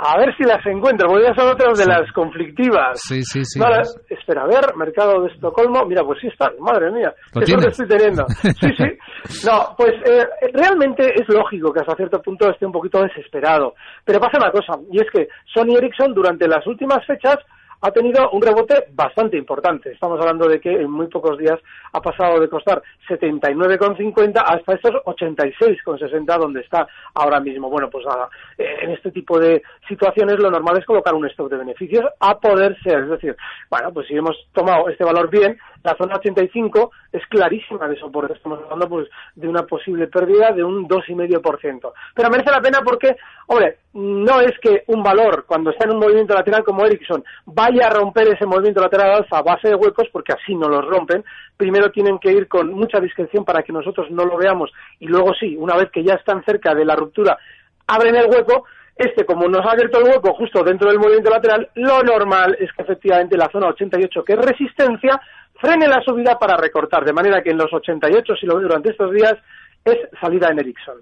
A 0.00 0.16
ver 0.16 0.32
si 0.36 0.44
las 0.44 0.64
encuentro, 0.64 1.08
porque 1.08 1.24
ya 1.24 1.34
son 1.34 1.50
otras 1.50 1.76
de 1.76 1.86
las 1.86 2.12
conflictivas. 2.12 3.00
Sí, 3.00 3.24
sí, 3.24 3.44
sí. 3.44 3.60
espera, 4.08 4.42
a 4.42 4.46
ver, 4.46 4.76
mercado 4.76 5.22
de 5.22 5.32
Estocolmo. 5.32 5.84
Mira, 5.86 6.04
pues 6.04 6.20
sí 6.20 6.28
están, 6.28 6.52
madre 6.60 6.92
mía. 6.92 7.12
¿Lo 7.34 7.40
qué 7.40 7.68
estoy 7.68 7.88
teniendo. 7.88 8.24
Sí, 8.58 8.68
sí. 8.76 9.46
No, 9.46 9.74
pues 9.76 9.92
eh, 10.04 10.24
realmente 10.52 11.12
es 11.14 11.28
lógico 11.28 11.72
que 11.72 11.80
hasta 11.80 11.96
cierto 11.96 12.22
punto 12.22 12.48
esté 12.48 12.64
un 12.64 12.72
poquito 12.72 13.02
desesperado. 13.02 13.74
Pero 14.04 14.20
pasa 14.20 14.38
una 14.38 14.52
cosa, 14.52 14.78
y 14.90 15.00
es 15.00 15.10
que 15.12 15.28
Sony 15.52 15.76
Ericsson 15.76 16.14
durante 16.14 16.46
las 16.46 16.66
últimas 16.66 17.04
fechas 17.04 17.38
ha 17.80 17.90
tenido 17.90 18.30
un 18.30 18.42
rebote 18.42 18.86
bastante 18.92 19.36
importante. 19.36 19.92
Estamos 19.92 20.20
hablando 20.20 20.48
de 20.48 20.60
que 20.60 20.72
en 20.72 20.90
muy 20.90 21.06
pocos 21.06 21.38
días 21.38 21.58
ha 21.92 22.00
pasado 22.00 22.40
de 22.40 22.48
costar 22.48 22.82
79,50 23.08 24.42
hasta 24.44 24.74
estos 24.74 24.94
86,60 25.04 26.38
donde 26.38 26.60
está 26.60 26.86
ahora 27.14 27.40
mismo. 27.40 27.70
Bueno, 27.70 27.88
pues 27.90 28.04
nada, 28.04 28.28
eh, 28.56 28.78
en 28.82 28.90
este 28.90 29.10
tipo 29.10 29.38
de 29.38 29.62
situaciones 29.88 30.38
lo 30.38 30.50
normal 30.50 30.78
es 30.78 30.84
colocar 30.84 31.14
un 31.14 31.26
stock 31.26 31.50
de 31.50 31.58
beneficios 31.58 32.04
a 32.20 32.38
poder 32.38 32.76
ser. 32.82 33.04
Es 33.04 33.10
decir, 33.10 33.36
bueno, 33.70 33.92
pues 33.92 34.06
si 34.08 34.14
hemos 34.14 34.36
tomado 34.52 34.88
este 34.88 35.04
valor 35.04 35.30
bien, 35.30 35.58
la 35.84 35.96
zona 35.96 36.16
85 36.16 36.90
es 37.12 37.24
clarísima 37.26 37.88
de 37.88 37.98
soporte. 37.98 38.34
Estamos 38.34 38.60
hablando 38.64 38.88
pues 38.88 39.08
de 39.34 39.48
una 39.48 39.62
posible 39.62 40.06
pérdida 40.08 40.52
de 40.52 40.64
un 40.64 40.88
2,5%. 40.88 41.92
Pero 42.14 42.30
merece 42.30 42.50
la 42.50 42.60
pena 42.60 42.80
porque, 42.84 43.16
hombre, 43.46 43.78
no 43.94 44.40
es 44.40 44.52
que 44.60 44.84
un 44.88 45.02
valor, 45.02 45.44
cuando 45.46 45.70
está 45.70 45.84
en 45.84 45.92
un 45.92 46.00
movimiento 46.00 46.34
lateral 46.34 46.64
como 46.64 46.84
Ericsson, 46.84 47.24
vaya 47.46 47.86
a 47.86 47.90
romper 47.90 48.28
ese 48.28 48.46
movimiento 48.46 48.80
lateral 48.80 49.12
alfa 49.12 49.38
a 49.38 49.42
base 49.42 49.68
de 49.68 49.74
huecos, 49.74 50.08
porque 50.12 50.32
así 50.32 50.54
no 50.54 50.68
los 50.68 50.84
rompen. 50.84 51.24
Primero 51.56 51.90
tienen 51.90 52.18
que 52.18 52.32
ir 52.32 52.48
con 52.48 52.72
mucha 52.72 53.00
discreción 53.00 53.44
para 53.44 53.62
que 53.62 53.72
nosotros 53.72 54.10
no 54.10 54.24
lo 54.24 54.36
veamos 54.36 54.72
y 55.00 55.06
luego 55.06 55.34
sí, 55.34 55.56
una 55.56 55.76
vez 55.76 55.90
que 55.90 56.04
ya 56.04 56.14
están 56.14 56.44
cerca 56.44 56.74
de 56.74 56.84
la 56.84 56.96
ruptura, 56.96 57.38
abren 57.86 58.16
el 58.16 58.30
hueco. 58.30 58.64
Este, 58.96 59.24
como 59.24 59.46
nos 59.46 59.64
ha 59.64 59.70
abierto 59.70 59.98
el 59.98 60.10
hueco 60.10 60.34
justo 60.34 60.64
dentro 60.64 60.88
del 60.88 60.98
movimiento 60.98 61.30
lateral, 61.30 61.68
lo 61.74 62.02
normal 62.02 62.56
es 62.58 62.72
que 62.72 62.82
efectivamente 62.82 63.36
la 63.36 63.48
zona 63.48 63.68
88, 63.68 64.24
que 64.24 64.32
es 64.32 64.38
resistencia, 64.40 65.20
frene 65.60 65.86
la 65.88 66.00
subida 66.04 66.38
para 66.38 66.56
recortar, 66.56 67.04
de 67.04 67.12
manera 67.12 67.42
que 67.42 67.50
en 67.50 67.58
los 67.58 67.72
88, 67.72 68.34
si 68.40 68.46
lo 68.46 68.56
ve 68.56 68.62
durante 68.62 68.90
estos 68.90 69.12
días, 69.12 69.34
es 69.84 69.96
salida 70.20 70.48
en 70.50 70.60
Ericsson. 70.60 70.96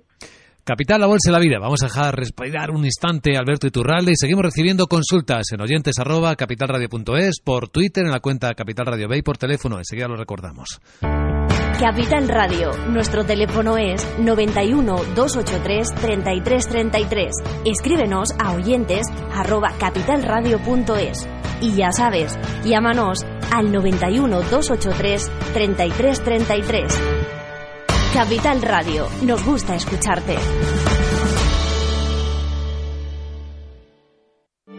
Capital, 0.65 1.01
la 1.01 1.07
bolsa 1.07 1.31
de 1.31 1.33
la 1.33 1.39
vida. 1.39 1.59
Vamos 1.61 1.83
a 1.85 1.87
dejar 1.87 2.17
respirar 2.17 2.73
un 2.73 2.85
instante 2.85 3.37
Alberto 3.37 3.69
Iturralde 3.69 4.11
y 4.11 4.17
seguimos 4.17 4.45
recibiendo 4.45 4.87
consultas 4.87 5.53
en 5.53 5.61
oyentes 5.61 5.97
arroba 6.01 6.35
capitalradio.es, 6.35 7.41
por 7.45 7.69
Twitter, 7.69 8.05
en 8.05 8.11
la 8.11 8.19
cuenta 8.19 8.53
Capital 8.55 8.87
Radio 8.87 9.09
B 9.09 9.19
y 9.19 9.23
por 9.23 9.39
teléfono. 9.39 9.79
Enseguida 9.79 10.09
lo 10.09 10.17
recordamos. 10.17 10.81
Capital 11.81 12.27
Radio. 12.29 12.73
Nuestro 12.89 13.27
teléfono 13.27 13.77
es 13.77 14.03
91 14.19 14.97
283 15.15 15.95
3333. 15.95 17.31
Escríbenos 17.67 18.31
a 18.39 18.53
oyentes 18.55 19.07
arroba 19.35 19.75
capitalradio.es. 19.79 21.29
Y 21.61 21.75
ya 21.75 21.93
sabes, 21.93 22.39
llámanos 22.65 23.27
al 23.53 23.71
91 23.73 24.41
283 24.41 25.31
3333. 25.53 26.99
Capital 28.15 28.63
Radio, 28.63 29.07
nos 29.23 29.45
gusta 29.45 29.75
escucharte. 29.75 30.37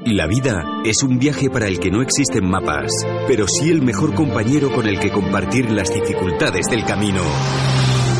La 0.09 0.25
vida 0.25 0.63
es 0.85 1.03
un 1.03 1.19
viaje 1.19 1.49
para 1.49 1.67
el 1.67 1.81
que 1.81 1.91
no 1.91 2.01
existen 2.01 2.49
mapas, 2.49 2.89
pero 3.27 3.45
sí 3.45 3.69
el 3.69 3.81
mejor 3.81 4.15
compañero 4.15 4.71
con 4.71 4.87
el 4.87 5.01
que 5.01 5.11
compartir 5.11 5.69
las 5.69 5.93
dificultades 5.93 6.69
del 6.69 6.85
camino. 6.85 7.19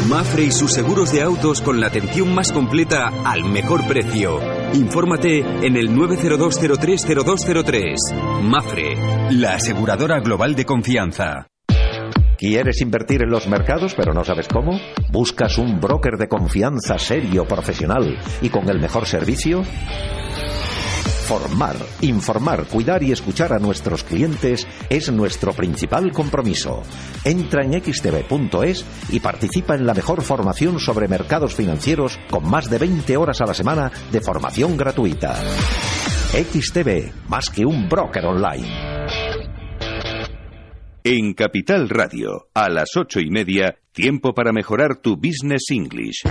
Mafre 0.10 0.44
y 0.44 0.52
sus 0.52 0.74
seguros 0.74 1.14
de 1.14 1.22
autos 1.22 1.62
con 1.62 1.80
la 1.80 1.88
atención 1.88 2.36
más 2.36 2.52
completa 2.52 3.10
al 3.24 3.46
mejor 3.46 3.88
precio. 3.88 4.38
Infórmate 4.74 5.40
en 5.40 5.78
el 5.78 5.96
902030203. 5.96 8.42
Mafre, 8.42 8.98
la 9.32 9.54
aseguradora 9.54 10.20
global 10.20 10.56
de 10.56 10.66
confianza. 10.66 11.48
¿Quieres 12.38 12.82
invertir 12.82 13.24
en 13.24 13.30
los 13.30 13.48
mercados 13.48 13.94
pero 13.96 14.14
no 14.14 14.26
sabes 14.26 14.50
cómo? 14.50 14.78
¿Buscas 15.10 15.58
un 15.58 15.80
broker 15.80 16.18
de 16.18 16.28
confianza 16.28 17.00
serio, 17.00 17.46
profesional 17.46 18.20
y 18.42 18.50
con 18.50 18.70
el 18.70 18.82
mejor 18.82 19.06
servicio? 19.06 19.64
Formar, 21.28 21.76
informar, 22.00 22.68
cuidar 22.68 23.04
y 23.04 23.12
escuchar 23.12 23.52
a 23.52 23.60
nuestros 23.60 24.06
clientes 24.06 24.66
es 24.90 25.12
nuestro 25.12 25.52
principal 25.52 26.14
compromiso. 26.14 26.84
Entra 27.26 27.66
en 27.66 27.74
xtv.es 27.74 28.86
y 29.10 29.20
participa 29.20 29.76
en 29.76 29.86
la 29.86 29.94
mejor 29.94 30.22
formación 30.22 30.80
sobre 30.80 31.10
mercados 31.10 31.54
financieros 31.54 32.18
con 32.30 32.50
más 32.50 32.70
de 32.70 32.78
20 32.78 33.18
horas 33.18 33.42
a 33.42 33.46
la 33.46 33.54
semana 33.54 33.92
de 34.10 34.22
formación 34.22 34.78
gratuita. 34.78 35.36
XTV, 36.32 37.12
más 37.28 37.50
que 37.50 37.66
un 37.66 37.90
broker 37.90 38.26
online. 38.26 38.98
En 41.04 41.34
Capital 41.34 41.90
Radio, 41.90 42.48
a 42.54 42.70
las 42.70 42.96
ocho 42.96 43.20
y 43.20 43.30
media, 43.30 43.76
tiempo 43.92 44.34
para 44.34 44.54
mejorar 44.54 44.96
tu 45.02 45.18
business 45.18 45.66
English. 45.72 46.24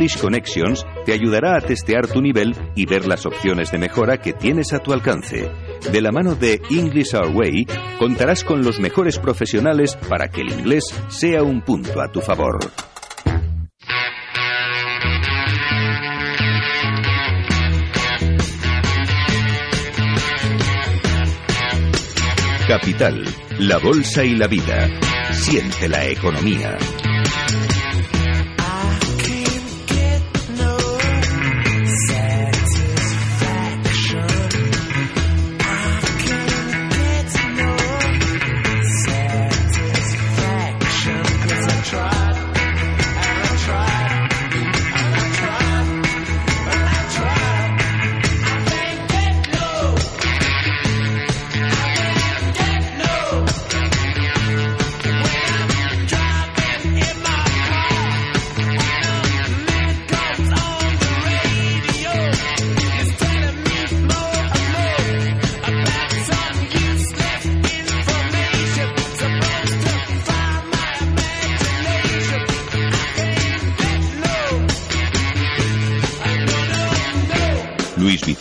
English 0.00 0.18
Connections 0.18 0.86
te 1.04 1.12
ayudará 1.12 1.58
a 1.58 1.60
testear 1.60 2.06
tu 2.06 2.22
nivel 2.22 2.56
y 2.74 2.86
ver 2.86 3.06
las 3.06 3.26
opciones 3.26 3.70
de 3.70 3.76
mejora 3.76 4.16
que 4.16 4.32
tienes 4.32 4.72
a 4.72 4.78
tu 4.78 4.94
alcance. 4.94 5.50
De 5.92 6.00
la 6.00 6.10
mano 6.10 6.34
de 6.34 6.62
English 6.70 7.14
Our 7.14 7.36
Way, 7.36 7.66
contarás 7.98 8.42
con 8.42 8.62
los 8.62 8.80
mejores 8.80 9.18
profesionales 9.18 9.98
para 10.08 10.28
que 10.28 10.40
el 10.40 10.52
inglés 10.52 10.84
sea 11.08 11.42
un 11.42 11.60
punto 11.60 12.00
a 12.00 12.10
tu 12.10 12.22
favor. 12.22 12.60
Capital, 22.66 23.22
la 23.58 23.76
bolsa 23.76 24.24
y 24.24 24.34
la 24.34 24.46
vida. 24.46 24.88
Siente 25.32 25.90
la 25.90 26.06
economía. 26.06 26.78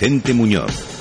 Muñoz. 0.10 1.00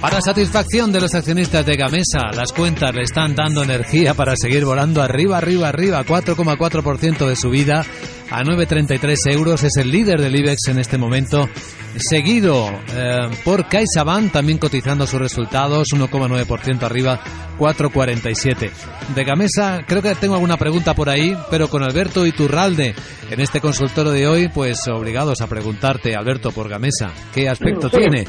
Para 0.00 0.20
satisfacción 0.20 0.92
de 0.92 1.00
los 1.00 1.14
accionistas 1.14 1.64
de 1.64 1.76
Gamesa, 1.76 2.30
las 2.34 2.52
cuentas 2.52 2.94
le 2.94 3.02
están 3.02 3.34
dando 3.34 3.62
energía 3.62 4.14
para 4.14 4.34
seguir 4.36 4.64
volando 4.64 5.02
arriba, 5.02 5.38
arriba, 5.38 5.68
arriba, 5.68 6.04
4,4% 6.04 7.26
de 7.26 7.36
subida 7.36 7.84
a 8.30 8.42
9,33 8.42 9.34
euros. 9.34 9.62
Es 9.64 9.76
el 9.76 9.90
líder 9.90 10.20
del 10.20 10.34
IBEX 10.34 10.68
en 10.68 10.78
este 10.78 10.98
momento, 10.98 11.48
seguido 11.96 12.68
eh, 12.94 13.28
por 13.44 13.66
CaixaBank, 13.68 14.32
también 14.32 14.58
cotizando 14.58 15.06
sus 15.06 15.20
resultados, 15.20 15.88
1,9% 15.94 16.82
arriba, 16.82 17.20
4,47. 17.58 18.70
De 19.14 19.24
Gamesa, 19.24 19.80
creo 19.86 20.02
que 20.02 20.14
tengo 20.14 20.34
alguna 20.34 20.56
pregunta 20.56 20.94
por 20.94 21.08
ahí, 21.08 21.36
pero 21.50 21.68
con 21.68 21.82
Alberto 21.82 22.24
Iturralde 22.24 22.94
en 23.30 23.40
este 23.40 23.60
consultorio 23.60 24.12
de 24.12 24.26
hoy, 24.26 24.48
pues 24.48 24.86
obligados 24.88 25.40
a 25.40 25.48
preguntarte, 25.48 26.14
Alberto, 26.14 26.52
por 26.52 26.68
Gamesa, 26.68 27.10
¿qué 27.34 27.48
aspecto 27.48 27.90
tiene? 27.90 28.24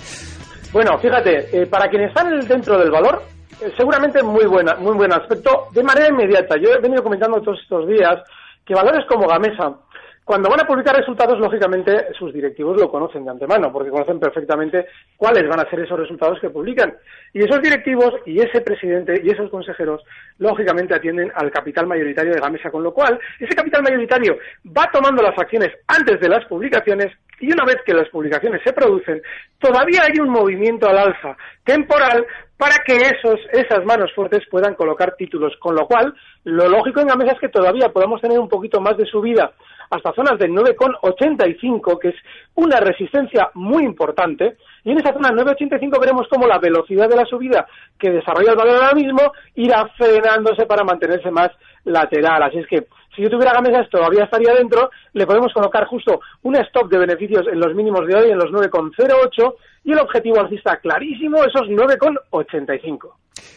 Bueno, 0.71 0.97
fíjate, 0.99 1.49
eh, 1.51 1.65
para 1.67 1.89
quienes 1.89 2.09
están 2.09 2.39
dentro 2.47 2.77
del 2.79 2.91
valor, 2.91 3.23
eh, 3.61 3.71
seguramente 3.77 4.23
muy 4.23 4.45
buena, 4.45 4.75
muy 4.75 4.95
buen 4.95 5.11
aspecto 5.13 5.67
de 5.73 5.83
manera 5.83 6.07
inmediata. 6.07 6.55
Yo 6.57 6.69
he 6.73 6.79
venido 6.79 7.03
comentando 7.03 7.41
todos 7.41 7.59
estos 7.61 7.87
días 7.87 8.21
que 8.65 8.73
valores 8.73 9.05
como 9.07 9.27
Gamesa, 9.27 9.73
cuando 10.23 10.49
van 10.49 10.61
a 10.61 10.67
publicar 10.67 10.95
resultados, 10.95 11.39
lógicamente 11.39 12.13
sus 12.17 12.31
directivos 12.31 12.79
lo 12.79 12.91
conocen 12.91 13.25
de 13.25 13.31
antemano, 13.31 13.71
porque 13.71 13.89
conocen 13.89 14.19
perfectamente 14.19 14.85
cuáles 15.17 15.47
van 15.49 15.59
a 15.59 15.69
ser 15.69 15.79
esos 15.79 15.99
resultados 15.99 16.39
que 16.39 16.51
publican. 16.51 16.93
Y 17.33 17.39
esos 17.39 17.61
directivos 17.61 18.13
y 18.25 18.39
ese 18.39 18.61
presidente 18.61 19.19
y 19.23 19.31
esos 19.31 19.49
consejeros, 19.49 20.03
lógicamente 20.37 20.93
atienden 20.93 21.31
al 21.35 21.51
capital 21.51 21.87
mayoritario 21.87 22.33
de 22.33 22.39
Gamesa, 22.39 22.69
con 22.69 22.83
lo 22.83 22.93
cual 22.93 23.19
ese 23.39 23.55
capital 23.55 23.81
mayoritario 23.81 24.37
va 24.65 24.89
tomando 24.91 25.23
las 25.23 25.37
acciones 25.37 25.71
antes 25.87 26.19
de 26.19 26.29
las 26.29 26.45
publicaciones 26.45 27.11
y 27.39 27.51
una 27.51 27.65
vez 27.65 27.77
que 27.83 27.93
las 27.93 28.07
publicaciones 28.09 28.61
se 28.63 28.71
producen, 28.71 29.19
todavía 29.59 30.03
hay 30.03 30.19
un 30.19 30.29
movimiento 30.29 30.87
al 30.87 30.99
alza 30.99 31.35
temporal 31.63 32.23
para 32.55 32.75
que 32.85 32.95
esos, 32.95 33.39
esas 33.51 33.83
manos 33.83 34.13
fuertes 34.13 34.43
puedan 34.51 34.75
colocar 34.75 35.15
títulos. 35.15 35.57
Con 35.57 35.73
lo 35.73 35.87
cual, 35.87 36.13
lo 36.43 36.69
lógico 36.69 36.99
en 36.99 37.07
Gamesa 37.07 37.31
es 37.31 37.39
que 37.39 37.49
todavía 37.49 37.89
podamos 37.89 38.21
tener 38.21 38.37
un 38.37 38.47
poquito 38.47 38.79
más 38.79 38.95
de 38.97 39.07
subida 39.07 39.51
hasta 39.91 40.13
zonas 40.13 40.39
del 40.39 40.51
9,85, 40.51 41.99
que 41.99 42.09
es 42.09 42.15
una 42.55 42.79
resistencia 42.79 43.51
muy 43.53 43.83
importante. 43.83 44.55
Y 44.85 44.91
en 44.91 44.99
esa 44.99 45.13
zona 45.13 45.31
9,85 45.31 45.99
veremos 45.99 46.27
cómo 46.29 46.47
la 46.47 46.59
velocidad 46.59 47.09
de 47.09 47.17
la 47.17 47.25
subida 47.25 47.67
que 47.99 48.09
desarrolla 48.09 48.51
el 48.51 48.57
valor 48.57 48.75
ahora 48.75 48.95
mismo 48.95 49.33
irá 49.55 49.85
frenándose 49.97 50.65
para 50.65 50.85
mantenerse 50.85 51.29
más 51.29 51.49
lateral. 51.83 52.41
Así 52.41 52.59
es 52.59 52.67
que 52.67 52.87
si 53.15 53.23
yo 53.23 53.29
tuviera 53.29 53.53
Gamesas 53.53 53.89
todavía 53.89 54.23
estaría 54.23 54.53
dentro, 54.53 54.89
le 55.13 55.25
podemos 55.25 55.53
colocar 55.53 55.85
justo 55.85 56.19
un 56.43 56.55
stop 56.55 56.89
de 56.89 56.99
beneficios 56.99 57.45
en 57.51 57.59
los 57.59 57.75
mínimos 57.75 58.07
de 58.07 58.15
hoy, 58.15 58.31
en 58.31 58.37
los 58.37 58.51
9,08, 58.51 59.53
y 59.83 59.91
el 59.91 59.99
objetivo 59.99 60.39
alcista 60.39 60.77
clarísimo, 60.77 61.37
esos 61.43 61.67
9,85. 61.67 63.13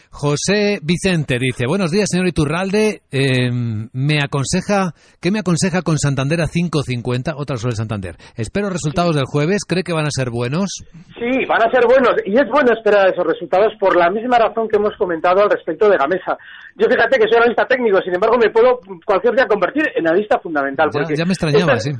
José 0.09 0.79
Vicente 0.81 1.37
dice, 1.37 1.67
buenos 1.67 1.91
días, 1.91 2.07
señor 2.09 2.27
Iturralde. 2.27 3.01
Eh, 3.11 3.51
me 3.51 4.23
aconseja, 4.23 4.95
¿qué 5.21 5.29
me 5.29 5.39
aconseja 5.39 5.81
con 5.81 5.97
Santander 5.97 6.39
a 6.39 6.47
5.50? 6.47 7.33
Otra 7.35 7.57
sobre 7.57 7.75
Santander. 7.75 8.15
Espero 8.37 8.69
resultados 8.69 9.13
del 9.13 9.25
jueves. 9.25 9.65
¿Cree 9.67 9.83
que 9.83 9.91
van 9.91 10.05
a 10.05 10.15
ser 10.15 10.29
buenos? 10.29 10.71
Sí, 11.19 11.45
van 11.49 11.61
a 11.61 11.69
ser 11.69 11.83
buenos. 11.85 12.15
Y 12.25 12.31
es 12.31 12.47
bueno 12.49 12.71
esperar 12.71 13.11
esos 13.11 13.27
resultados 13.27 13.73
por 13.77 13.97
la 13.97 14.09
misma 14.09 14.39
razón 14.39 14.69
que 14.69 14.77
hemos 14.77 14.95
comentado 14.97 15.43
al 15.43 15.49
respecto 15.49 15.89
de 15.89 15.97
Gamesa. 15.97 16.37
Yo 16.77 16.87
fíjate 16.87 17.19
que 17.19 17.27
soy 17.27 17.37
analista 17.37 17.67
técnico, 17.67 17.99
sin 18.01 18.15
embargo 18.15 18.37
me 18.37 18.49
puedo 18.49 18.79
cualquier 19.05 19.35
día 19.35 19.44
convertir 19.47 19.83
en 19.95 20.07
analista 20.07 20.39
fundamental. 20.39 20.89
Ya, 21.15 21.25
me 21.25 21.33
extrañaba, 21.33 21.79
sí. 21.79 21.91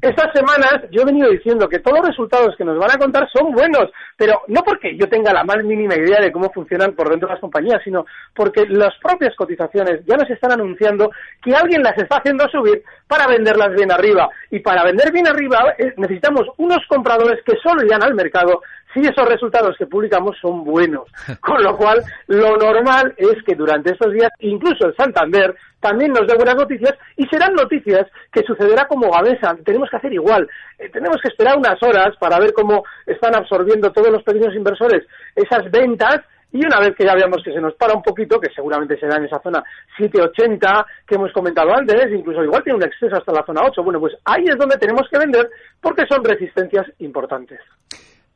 estas 0.00 0.32
semanas 0.32 0.84
yo 0.90 1.02
he 1.02 1.04
venido 1.04 1.30
diciendo 1.30 1.68
que 1.68 1.78
todos 1.78 1.98
los 1.98 2.08
resultados 2.08 2.54
que 2.56 2.64
nos 2.64 2.78
van 2.78 2.90
a 2.90 2.98
contar 2.98 3.28
son 3.32 3.52
buenos, 3.52 3.90
pero 4.16 4.42
no 4.48 4.62
porque 4.62 4.96
yo 4.96 5.08
tenga 5.08 5.32
la 5.32 5.44
más 5.44 5.62
mínima 5.64 5.94
idea 5.94 6.20
de 6.20 6.32
cómo 6.32 6.50
funcionan 6.52 6.92
por 6.92 7.10
dentro 7.10 7.28
las 7.28 7.40
compañías, 7.40 7.80
sino 7.84 8.04
porque 8.34 8.66
las 8.68 8.94
propias 9.02 9.34
cotizaciones 9.36 10.00
ya 10.06 10.16
nos 10.16 10.30
están 10.30 10.52
anunciando 10.52 11.10
que 11.42 11.54
alguien 11.54 11.82
las 11.82 11.96
está 11.96 12.16
haciendo 12.16 12.48
subir 12.48 12.82
para 13.06 13.26
venderlas 13.26 13.74
bien 13.74 13.92
arriba. 13.92 14.28
Y 14.50 14.60
para 14.60 14.84
vender 14.84 15.12
bien 15.12 15.26
arriba 15.26 15.74
eh, 15.78 15.94
necesitamos 15.96 16.48
unos 16.58 16.78
compradores 16.88 17.40
que 17.44 17.56
solo 17.62 17.84
irán 17.84 18.02
al 18.02 18.14
mercado 18.14 18.62
si 18.92 19.00
esos 19.00 19.28
resultados 19.28 19.76
que 19.76 19.86
publicamos 19.86 20.36
son 20.40 20.64
buenos. 20.64 21.08
Con 21.40 21.62
lo 21.62 21.76
cual, 21.76 22.02
lo 22.26 22.56
normal 22.56 23.14
es 23.16 23.42
que 23.44 23.54
durante 23.54 23.92
estos 23.92 24.12
días, 24.12 24.30
incluso 24.40 24.86
el 24.86 24.96
Santander, 24.96 25.54
también 25.80 26.12
nos 26.12 26.26
dé 26.26 26.36
buenas 26.36 26.54
noticias 26.54 26.94
y 27.16 27.26
serán 27.26 27.54
noticias 27.54 28.06
que 28.30 28.42
sucederá 28.42 28.86
como 28.86 29.10
Gamesa. 29.10 29.56
Tenemos 29.64 29.90
que 29.90 29.96
hacer 29.96 30.12
igual. 30.12 30.48
Eh, 30.78 30.88
tenemos 30.90 31.16
que 31.20 31.28
esperar 31.28 31.58
unas 31.58 31.82
horas 31.82 32.16
para 32.20 32.38
ver 32.38 32.52
cómo 32.52 32.84
están 33.06 33.34
absorbiendo 33.34 33.90
todos 33.90 34.10
los 34.10 34.22
pequeños 34.22 34.54
inversores 34.54 35.04
esas 35.34 35.70
ventas 35.70 36.20
y 36.52 36.64
una 36.64 36.78
vez 36.80 36.94
que 36.94 37.04
ya 37.04 37.14
veamos 37.14 37.42
que 37.42 37.52
se 37.52 37.60
nos 37.60 37.74
para 37.74 37.94
un 37.94 38.02
poquito, 38.02 38.38
que 38.38 38.52
seguramente 38.54 38.98
será 38.98 39.16
en 39.16 39.24
esa 39.24 39.40
zona 39.40 39.62
780 39.96 40.86
que 41.06 41.14
hemos 41.14 41.32
comentado 41.32 41.74
antes, 41.74 42.12
incluso 42.12 42.44
igual 42.44 42.62
tiene 42.62 42.76
un 42.76 42.84
exceso 42.84 43.16
hasta 43.16 43.32
la 43.32 43.44
zona 43.44 43.62
8, 43.64 43.82
bueno, 43.82 43.98
pues 43.98 44.14
ahí 44.26 44.44
es 44.44 44.56
donde 44.56 44.76
tenemos 44.76 45.08
que 45.10 45.18
vender 45.18 45.48
porque 45.80 46.04
son 46.06 46.22
resistencias 46.22 46.86
importantes. 46.98 47.58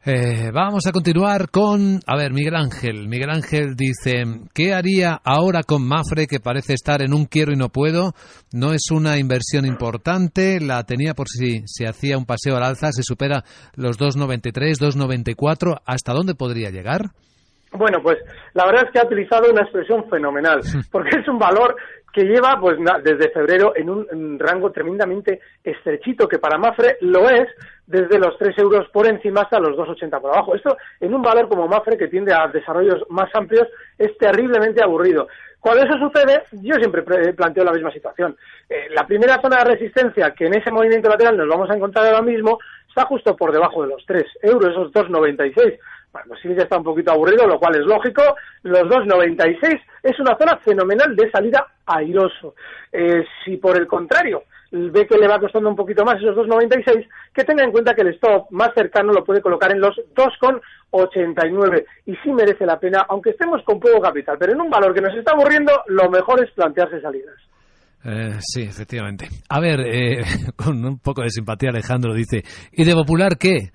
Eh, 0.09 0.53
vamos 0.53 0.87
a 0.87 0.92
continuar 0.92 1.51
con, 1.51 2.01
a 2.07 2.16
ver, 2.16 2.33
Miguel 2.33 2.55
Ángel. 2.55 3.09
Miguel 3.09 3.29
Ángel 3.29 3.75
dice, 3.75 4.23
¿qué 4.55 4.73
haría 4.73 5.21
ahora 5.25 5.64
con 5.64 5.85
Mafre 5.85 6.29
que 6.29 6.38
parece 6.38 6.75
estar 6.75 7.03
en 7.03 7.12
un 7.12 7.25
quiero 7.25 7.53
y 7.53 7.57
no 7.57 7.71
puedo? 7.71 8.14
No 8.53 8.73
es 8.73 8.92
una 8.92 9.19
inversión 9.19 9.66
importante, 9.66 10.61
la 10.61 10.85
tenía 10.85 11.14
por 11.14 11.29
si 11.29 11.62
se 11.66 11.88
hacía 11.88 12.19
un 12.19 12.25
paseo 12.25 12.57
al 12.57 12.62
alza, 12.62 12.92
se 12.92 13.03
supera 13.03 13.42
los 13.75 13.99
2,93, 13.99 14.79
2,94, 14.79 15.81
¿hasta 15.85 16.12
dónde 16.12 16.37
podría 16.37 16.71
llegar? 16.71 17.11
Bueno, 17.72 17.98
pues 18.02 18.18
la 18.55 18.64
verdad 18.66 18.85
es 18.87 18.90
que 18.90 18.98
ha 19.00 19.05
utilizado 19.05 19.50
una 19.50 19.62
expresión 19.62 20.09
fenomenal, 20.09 20.61
porque 20.90 21.18
es 21.18 21.29
un 21.29 21.38
valor 21.38 21.76
que 22.16 22.24
lleva 22.24 22.59
pues 22.59 22.79
desde 23.05 23.31
febrero 23.31 23.74
en 23.76 23.90
un, 23.90 24.38
rango 24.38 24.72
tremendamente 24.72 25.38
estrechito, 25.62 26.26
que 26.26 26.38
para 26.38 26.57
Mafre 26.57 26.96
lo 27.02 27.29
es 27.29 27.46
desde 27.87 28.18
los 28.18 28.38
3 28.38 28.57
euros 28.59 28.88
por 28.88 29.07
encima 29.07 29.42
hasta 29.42 29.61
los 29.61 29.76
2,80 29.76 30.20
por 30.22 30.33
abajo. 30.33 30.55
Esto 30.55 30.79
en 30.98 31.12
un 31.12 31.20
valor 31.20 31.46
como 31.46 31.68
Mafre 31.68 31.98
que 31.98 32.09
tiende 32.09 32.33
a 32.33 32.48
desarrollos 32.48 33.05
más 33.11 33.29
amplios 33.35 33.68
es 33.98 34.16
terriblemente 34.16 34.83
aburrido. 34.83 35.29
Cuando 35.61 35.85
eso 35.85 35.98
sucede, 35.98 36.42
yo 36.52 36.76
siempre 36.76 37.02
planteo 37.33 37.64
la 37.64 37.72
misma 37.72 37.90
situación. 37.90 38.35
Eh, 38.68 38.87
la 38.94 39.07
primera 39.07 39.38
zona 39.42 39.59
de 39.59 39.72
resistencia 39.72 40.31
que 40.31 40.46
en 40.46 40.55
ese 40.55 40.70
movimiento 40.70 41.11
lateral 41.11 41.37
nos 41.37 41.48
vamos 41.48 41.68
a 41.68 41.74
encontrar 41.74 42.07
ahora 42.07 42.22
mismo 42.22 42.59
está 42.88 43.05
justo 43.05 43.37
por 43.37 43.52
debajo 43.52 43.83
de 43.83 43.88
los 43.88 44.07
3 44.07 44.24
euros, 44.42 44.70
esos 44.70 44.90
2,96 44.92 45.79
bueno, 46.16 46.35
sí 46.40 46.48
que 46.48 46.62
está 46.62 46.79
un 46.79 46.85
poquito 46.85 47.12
aburrido, 47.12 47.46
lo 47.46 47.59
cual 47.59 47.76
es 47.76 47.87
lógico. 47.87 48.22
Los 48.62 48.83
2,96 48.83 49.81
es 50.02 50.20
una 50.20 50.37
zona 50.37 50.57
fenomenal 50.59 51.14
de 51.14 51.31
salida 51.31 51.66
airoso. 51.87 52.55
Eh, 52.92 53.24
si 53.44 53.57
por 53.59 53.79
el 53.79 53.87
contrario 53.87 54.42
ve 54.72 55.07
que 55.07 55.16
le 55.16 55.29
va 55.29 55.38
costando 55.38 55.68
un 55.68 55.76
poquito 55.76 56.05
más 56.05 56.16
esos 56.16 56.37
2,96, 56.37 57.07
que 57.33 57.44
tenga 57.44 57.64
en 57.64 57.70
cuenta 57.70 57.94
que 57.94 58.02
el 58.02 58.14
stop 58.14 58.50
más 58.50 58.70
cercano 58.74 59.12
lo 59.12 59.24
puede 59.24 59.40
colocar 59.40 59.70
en 59.72 59.81
los 59.81 59.94
2,89 60.14 61.85
y 62.07 62.16
sí 62.16 62.33
merece 62.33 62.66
la 62.66 62.79
pena, 62.79 63.07
aunque 63.09 63.31
estemos 63.31 63.62
con 63.64 63.79
poco 63.79 64.00
capital, 64.00 64.37
pero 64.38 64.52
en 64.52 64.61
un 64.61 64.70
valor 64.70 64.92
que 64.92 65.00
nos 65.00 65.14
está 65.14 65.33
aburriendo, 65.33 65.72
lo 65.87 66.11
mejor 66.11 66.44
es 66.44 66.50
plantearse 66.52 67.00
salidas. 67.00 67.37
Eh, 68.05 68.37
sí, 68.40 68.62
efectivamente. 68.62 69.29
A 69.48 69.61
ver, 69.61 69.81
eh, 69.81 70.22
con 70.57 70.85
un 70.85 70.98
poco 70.98 71.22
de 71.22 71.31
simpatía 71.31 71.70
Alejandro 71.70 72.12
dice, 72.14 72.42
¿y 72.72 72.85
de 72.85 72.94
Popular 72.94 73.37
qué? 73.38 73.70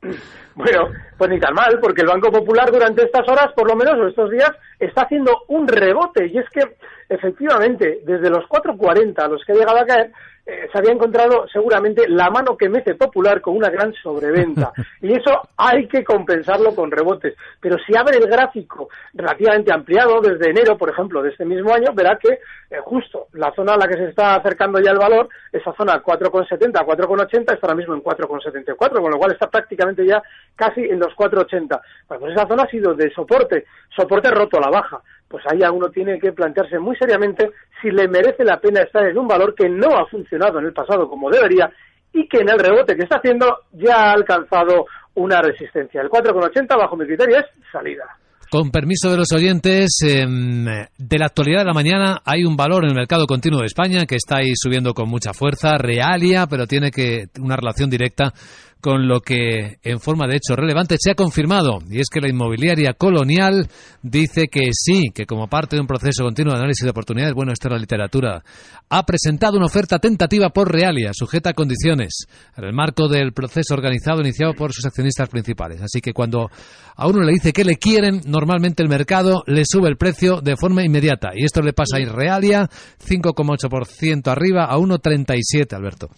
Bueno, 0.54 0.90
pues 1.16 1.30
ni 1.30 1.40
tan 1.40 1.54
mal, 1.54 1.78
porque 1.80 2.02
el 2.02 2.08
Banco 2.08 2.30
Popular 2.30 2.70
durante 2.70 3.04
estas 3.04 3.26
horas, 3.28 3.52
por 3.54 3.68
lo 3.68 3.76
menos, 3.76 3.98
o 3.98 4.06
estos 4.06 4.30
días, 4.30 4.50
está 4.78 5.02
haciendo 5.02 5.44
un 5.48 5.66
rebote. 5.66 6.26
Y 6.26 6.38
es 6.38 6.48
que, 6.50 6.76
efectivamente, 7.08 8.00
desde 8.04 8.30
los 8.30 8.44
4.40 8.44 9.18
a 9.18 9.28
los 9.28 9.44
que 9.44 9.52
ha 9.52 9.56
llegado 9.56 9.78
a 9.78 9.86
caer, 9.86 10.12
eh, 10.44 10.68
se 10.72 10.78
había 10.78 10.92
encontrado 10.92 11.46
seguramente 11.52 12.08
la 12.08 12.28
mano 12.28 12.56
que 12.56 12.68
mece 12.68 12.96
popular 12.96 13.40
con 13.40 13.56
una 13.56 13.70
gran 13.70 13.92
sobreventa. 13.94 14.72
Y 15.00 15.12
eso 15.12 15.48
hay 15.56 15.88
que 15.88 16.04
compensarlo 16.04 16.74
con 16.74 16.90
rebotes. 16.90 17.34
Pero 17.60 17.76
si 17.78 17.96
abre 17.96 18.18
el 18.18 18.28
gráfico 18.28 18.88
relativamente 19.14 19.72
ampliado 19.72 20.20
desde 20.20 20.50
enero, 20.50 20.78
por 20.78 20.90
ejemplo, 20.90 21.22
de 21.22 21.30
este 21.30 21.44
mismo 21.44 21.74
año, 21.74 21.92
verá 21.92 22.16
que 22.16 22.28
eh, 22.28 22.78
justo 22.84 23.26
la 23.32 23.52
zona 23.52 23.74
a 23.74 23.76
la 23.76 23.88
que 23.88 23.96
se 23.96 24.08
está 24.08 24.36
acercando 24.36 24.80
ya 24.80 24.92
el 24.92 24.98
valor, 24.98 25.28
esa 25.52 25.72
zona 25.74 26.02
4,70 26.02 26.78
a 26.78 26.86
4,80 26.86 27.52
está 27.52 27.58
ahora 27.62 27.74
mismo 27.74 27.94
en 27.94 28.02
4,74, 28.02 29.00
con 29.00 29.10
lo 29.10 29.18
cual 29.18 29.32
está 29.32 29.50
prácticamente 29.50 30.06
ya 30.06 30.22
casi 30.54 30.82
en 30.82 31.00
los 31.00 31.12
4,80. 31.14 31.80
Bueno, 32.08 32.20
pues 32.20 32.32
esa 32.32 32.46
zona 32.46 32.62
ha 32.62 32.68
sido 32.68 32.94
de 32.94 33.10
soporte, 33.10 33.64
soporte 33.96 34.30
roto 34.30 34.58
a 34.58 34.60
la 34.60 34.70
baja 34.70 35.00
pues 35.32 35.42
ahí 35.50 35.60
uno 35.72 35.88
tiene 35.88 36.20
que 36.20 36.32
plantearse 36.32 36.78
muy 36.78 36.94
seriamente 36.96 37.50
si 37.80 37.90
le 37.90 38.06
merece 38.06 38.44
la 38.44 38.60
pena 38.60 38.82
estar 38.82 39.06
en 39.06 39.16
un 39.16 39.26
valor 39.26 39.54
que 39.54 39.66
no 39.66 39.88
ha 39.96 40.06
funcionado 40.06 40.58
en 40.58 40.66
el 40.66 40.74
pasado 40.74 41.08
como 41.08 41.30
debería 41.30 41.72
y 42.12 42.28
que 42.28 42.40
en 42.40 42.50
el 42.50 42.58
rebote 42.58 42.94
que 42.94 43.04
está 43.04 43.16
haciendo 43.16 43.46
ya 43.72 43.96
ha 43.96 44.12
alcanzado 44.12 44.84
una 45.14 45.40
resistencia. 45.40 46.02
El 46.02 46.10
4,80 46.10 46.76
bajo 46.76 46.96
mi 46.96 47.06
criterio 47.06 47.38
es 47.38 47.46
salida. 47.72 48.04
Con 48.50 48.70
permiso 48.70 49.10
de 49.10 49.16
los 49.16 49.32
oyentes, 49.32 49.96
em, 50.06 50.66
de 50.66 51.18
la 51.18 51.24
actualidad 51.24 51.60
de 51.60 51.64
la 51.64 51.72
mañana 51.72 52.20
hay 52.22 52.44
un 52.44 52.54
valor 52.54 52.84
en 52.84 52.90
el 52.90 52.96
mercado 52.96 53.26
continuo 53.26 53.60
de 53.60 53.66
España 53.66 54.04
que 54.04 54.16
está 54.16 54.40
ahí 54.40 54.52
subiendo 54.54 54.92
con 54.92 55.08
mucha 55.08 55.32
fuerza, 55.32 55.78
Realia, 55.78 56.46
pero 56.46 56.66
tiene 56.66 56.90
que 56.90 57.24
una 57.40 57.56
relación 57.56 57.88
directa 57.88 58.34
con 58.82 59.06
lo 59.06 59.20
que 59.20 59.78
en 59.84 60.00
forma 60.00 60.26
de 60.26 60.36
hecho 60.36 60.56
relevante 60.56 60.96
se 60.98 61.12
ha 61.12 61.14
confirmado, 61.14 61.78
y 61.88 62.00
es 62.00 62.08
que 62.12 62.20
la 62.20 62.28
inmobiliaria 62.28 62.94
colonial 62.94 63.68
dice 64.02 64.48
que 64.48 64.70
sí, 64.72 65.12
que 65.14 65.24
como 65.24 65.46
parte 65.46 65.76
de 65.76 65.80
un 65.80 65.86
proceso 65.86 66.24
continuo 66.24 66.52
de 66.52 66.58
análisis 66.58 66.82
de 66.82 66.90
oportunidades, 66.90 67.32
bueno, 67.32 67.52
esto 67.52 67.68
es 67.68 67.72
la 67.72 67.78
literatura, 67.78 68.42
ha 68.88 69.06
presentado 69.06 69.56
una 69.56 69.66
oferta 69.66 70.00
tentativa 70.00 70.50
por 70.50 70.70
Realia, 70.70 71.12
sujeta 71.14 71.50
a 71.50 71.54
condiciones, 71.54 72.26
en 72.56 72.64
el 72.64 72.72
marco 72.72 73.06
del 73.06 73.32
proceso 73.32 73.72
organizado 73.72 74.20
iniciado 74.20 74.52
por 74.54 74.72
sus 74.72 74.84
accionistas 74.84 75.28
principales. 75.28 75.80
Así 75.80 76.00
que 76.00 76.12
cuando 76.12 76.50
a 76.96 77.06
uno 77.06 77.22
le 77.22 77.34
dice 77.34 77.52
que 77.52 77.64
le 77.64 77.76
quieren, 77.76 78.20
normalmente 78.26 78.82
el 78.82 78.88
mercado 78.88 79.44
le 79.46 79.62
sube 79.64 79.88
el 79.88 79.96
precio 79.96 80.40
de 80.40 80.56
forma 80.56 80.84
inmediata, 80.84 81.30
y 81.36 81.44
esto 81.44 81.62
le 81.62 81.72
pasa 81.72 81.98
a 81.98 82.12
Realia, 82.12 82.68
5,8% 82.98 84.26
arriba 84.26 84.64
a 84.64 84.76
1,37, 84.76 85.72
Alberto. 85.72 86.10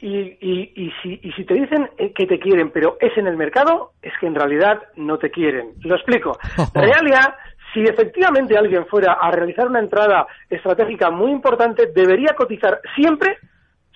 Y, 0.00 0.16
y, 0.40 0.72
y, 0.76 0.92
si, 1.02 1.20
y 1.22 1.32
si 1.32 1.44
te 1.44 1.54
dicen 1.54 1.90
eh, 1.98 2.12
que 2.12 2.26
te 2.26 2.38
quieren, 2.38 2.70
pero 2.70 2.96
es 3.00 3.16
en 3.18 3.26
el 3.26 3.36
mercado, 3.36 3.92
es 4.00 4.12
que 4.20 4.26
en 4.26 4.34
realidad 4.34 4.80
no 4.94 5.18
te 5.18 5.30
quieren. 5.30 5.72
Lo 5.80 5.96
explico. 5.96 6.38
Realia, 6.74 7.34
si 7.72 7.82
efectivamente 7.82 8.56
alguien 8.56 8.86
fuera 8.86 9.14
a 9.14 9.30
realizar 9.30 9.66
una 9.66 9.80
entrada 9.80 10.26
estratégica 10.48 11.10
muy 11.10 11.32
importante, 11.32 11.86
debería 11.92 12.34
cotizar 12.34 12.80
siempre 12.94 13.38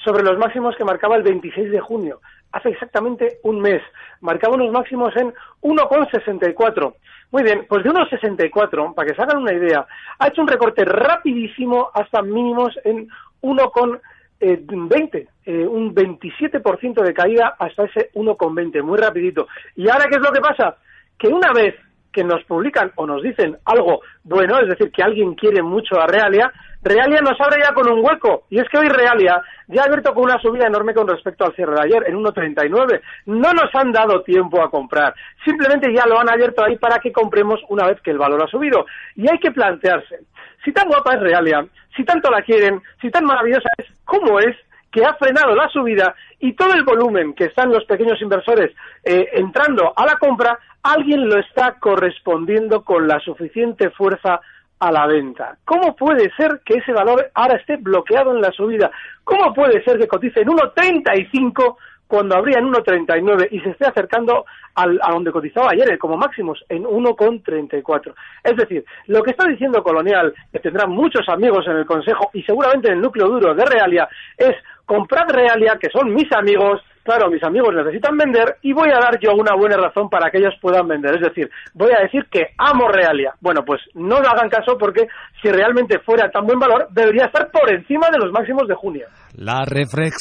sobre 0.05 0.25
los 0.25 0.38
máximos 0.38 0.77
que 0.77 0.85
marcaba 0.85 1.17
el 1.17 1.23
26 1.23 1.71
de 1.71 1.81
junio. 1.81 2.21
Hace 2.51 2.71
exactamente 2.71 3.38
un 3.45 3.61
mes. 3.61 3.81
Marcaba 4.21 4.57
unos 4.57 4.73
máximos 4.73 5.15
en 5.17 5.33
1,64. 5.62 6.95
Muy 7.31 7.43
bien, 7.43 7.65
pues 7.69 7.83
de 7.83 7.91
1,64, 7.91 8.95
para 8.95 9.09
que 9.09 9.15
se 9.15 9.23
hagan 9.23 9.38
una 9.38 9.55
idea, 9.55 9.87
ha 10.19 10.29
hecho 10.29 10.43
un 10.43 10.49
recorte 10.49 10.85
rapidísimo 10.85 11.91
hasta 11.95 12.21
mínimos 12.21 12.79
en 12.85 13.09
1,64 13.41 14.01
eh, 14.42 14.61
20, 14.66 15.28
eh, 15.46 15.66
un 15.66 15.94
27% 15.94 17.02
de 17.02 17.14
caída 17.14 17.55
hasta 17.59 17.85
ese 17.85 18.11
1,20, 18.14 18.83
muy 18.83 18.98
rapidito. 18.98 19.46
¿Y 19.76 19.88
ahora 19.88 20.07
qué 20.11 20.16
es 20.16 20.22
lo 20.22 20.33
que 20.33 20.40
pasa? 20.40 20.76
Que 21.16 21.28
una 21.28 21.52
vez 21.52 21.76
que 22.12 22.24
nos 22.24 22.44
publican 22.44 22.92
o 22.96 23.07
nos 23.07 23.22
dicen 23.22 23.57
algo 23.64 24.00
bueno, 24.24 24.59
es 24.61 24.68
decir, 24.68 24.90
que 24.92 25.02
alguien 25.02 25.35
quiere 25.35 25.62
mucho 25.62 26.00
a 26.00 26.07
Realia, 26.07 26.52
Realia 26.83 27.20
nos 27.20 27.40
abre 27.40 27.62
ya 27.62 27.72
con 27.72 27.88
un 27.88 28.05
hueco. 28.05 28.44
Y 28.50 28.59
es 28.59 28.68
que 28.68 28.78
hoy 28.78 28.88
Realia 28.88 29.40
ya 29.68 29.83
ha 29.83 29.85
abierto 29.85 30.12
con 30.12 30.24
una 30.24 30.40
subida 30.40 30.66
enorme 30.66 30.94
con 30.94 31.07
respecto 31.07 31.44
al 31.44 31.55
cierre 31.55 31.74
de 31.74 31.83
ayer, 31.83 32.05
en 32.09 32.16
1,39. 32.16 33.00
No 33.26 33.52
nos 33.52 33.74
han 33.74 33.92
dado 33.92 34.22
tiempo 34.22 34.62
a 34.62 34.70
comprar. 34.70 35.14
Simplemente 35.44 35.92
ya 35.94 36.07
lo 36.07 36.18
han 36.18 36.28
abierto 36.28 36.64
ahí 36.64 36.76
para 36.76 36.98
que 36.98 37.12
compremos 37.12 37.61
una 37.68 37.87
vez 37.87 38.00
que 38.00 38.11
el 38.11 38.18
valor 38.18 38.42
ha 38.42 38.48
subido. 38.48 38.85
Y 39.14 39.31
hay 39.31 39.38
que 39.38 39.52
plantearse, 39.52 40.20
si 40.64 40.72
tan 40.72 40.88
guapa 40.88 41.14
es 41.14 41.20
Realia, 41.20 41.66
si 41.96 42.05
tanto 42.05 42.31
la 42.31 42.42
quieren, 42.42 42.81
si 43.01 43.11
tan 43.11 43.25
maravillosa 43.25 43.68
es, 43.79 43.87
¿cómo 44.05 44.40
es 44.40 44.57
que 44.90 45.05
ha 45.05 45.14
frenado 45.14 45.55
la 45.55 45.68
subida 45.68 46.14
y 46.38 46.53
todo 46.53 46.75
el 46.75 46.85
volumen 46.85 47.33
que 47.35 47.46
están 47.46 47.72
los 47.72 47.85
pequeños 47.87 48.20
inversores 48.20 48.72
eh, 49.05 49.29
entrando 49.33 49.92
a 49.96 50.05
la 50.05 50.16
compra, 50.16 50.59
alguien 50.83 51.29
lo 51.29 51.38
está 51.38 51.77
correspondiendo 51.81 52.85
con 52.85 53.09
la 53.09 53.18
suficiente 53.20 53.90
fuerza 53.90 54.40
a 54.79 54.92
la 54.92 55.07
venta. 55.07 55.57
¿Cómo 55.64 55.96
puede 55.96 56.31
ser 56.37 56.61
que 56.64 56.79
ese 56.79 56.92
valor 56.92 57.31
ahora 57.35 57.57
esté 57.57 57.77
bloqueado 57.77 58.33
en 58.33 58.42
la 58.42 58.51
subida? 58.51 58.90
¿Cómo 59.25 59.55
puede 59.55 59.83
ser 59.85 59.98
que 59.98 60.09
cotice 60.09 60.40
en 60.40 60.48
1,35 60.48 61.77
cuando 62.12 62.37
habría 62.37 62.59
en 62.59 62.70
1,39 62.70 63.48
y 63.53 63.61
se 63.61 63.70
esté 63.70 63.87
acercando 63.87 64.44
al, 64.75 65.01
a 65.03 65.12
donde 65.12 65.33
cotizaba 65.33 65.70
ayer, 65.70 65.96
como 65.96 66.18
máximos, 66.18 66.62
en 66.68 66.85
1,34. 66.85 68.12
Es 68.44 68.55
decir, 68.55 68.85
lo 69.07 69.22
que 69.22 69.31
está 69.31 69.48
diciendo 69.48 69.83
Colonial, 69.83 70.35
que 70.53 70.59
tendrá 70.59 70.87
muchos 70.87 71.27
amigos 71.31 71.66
en 71.68 71.79
el 71.79 71.87
Consejo 71.87 72.29
y 72.35 72.42
seguramente 72.42 72.88
en 72.88 72.96
el 72.96 73.01
núcleo 73.01 73.29
duro 73.29 73.55
de 73.55 73.64
Realia, 73.64 74.07
es 74.37 74.55
comprad 74.85 75.31
Realia, 75.31 75.79
que 75.81 75.88
son 75.88 76.12
mis 76.12 76.31
amigos, 76.33 76.83
claro, 77.03 77.31
mis 77.31 77.43
amigos 77.43 77.75
necesitan 77.75 78.17
vender 78.17 78.57
y 78.62 78.73
voy 78.73 78.88
a 78.91 79.01
dar 79.01 79.19
yo 79.21 79.33
una 79.35 79.55
buena 79.57 79.77
razón 79.77 80.09
para 80.09 80.31
que 80.31 80.38
ellos 80.38 80.55
puedan 80.61 80.88
vender. 80.88 81.15
Es 81.17 81.23
decir, 81.23 81.51
voy 81.75 81.91
a 81.97 82.03
decir 82.03 82.27
que 82.31 82.49
amo 82.59 82.88
Realia. 82.88 83.35
Bueno, 83.41 83.62
pues 83.65 83.81
no 83.95 84.21
le 84.21 84.29
hagan 84.29 84.49
caso 84.49 84.77
porque 84.79 85.07
si 85.41 85.49
realmente 85.49 85.99
fuera 86.01 86.31
tan 86.31 86.47
buen 86.47 86.59
valor, 86.59 86.88
debería 86.91 87.27
estar 87.27 87.51
por 87.51 87.73
encima 87.73 88.09
de 88.11 88.19
los 88.19 88.33
máximos 88.33 88.69
de 88.69 88.75
junio. 88.75 89.07
La, 89.35 89.65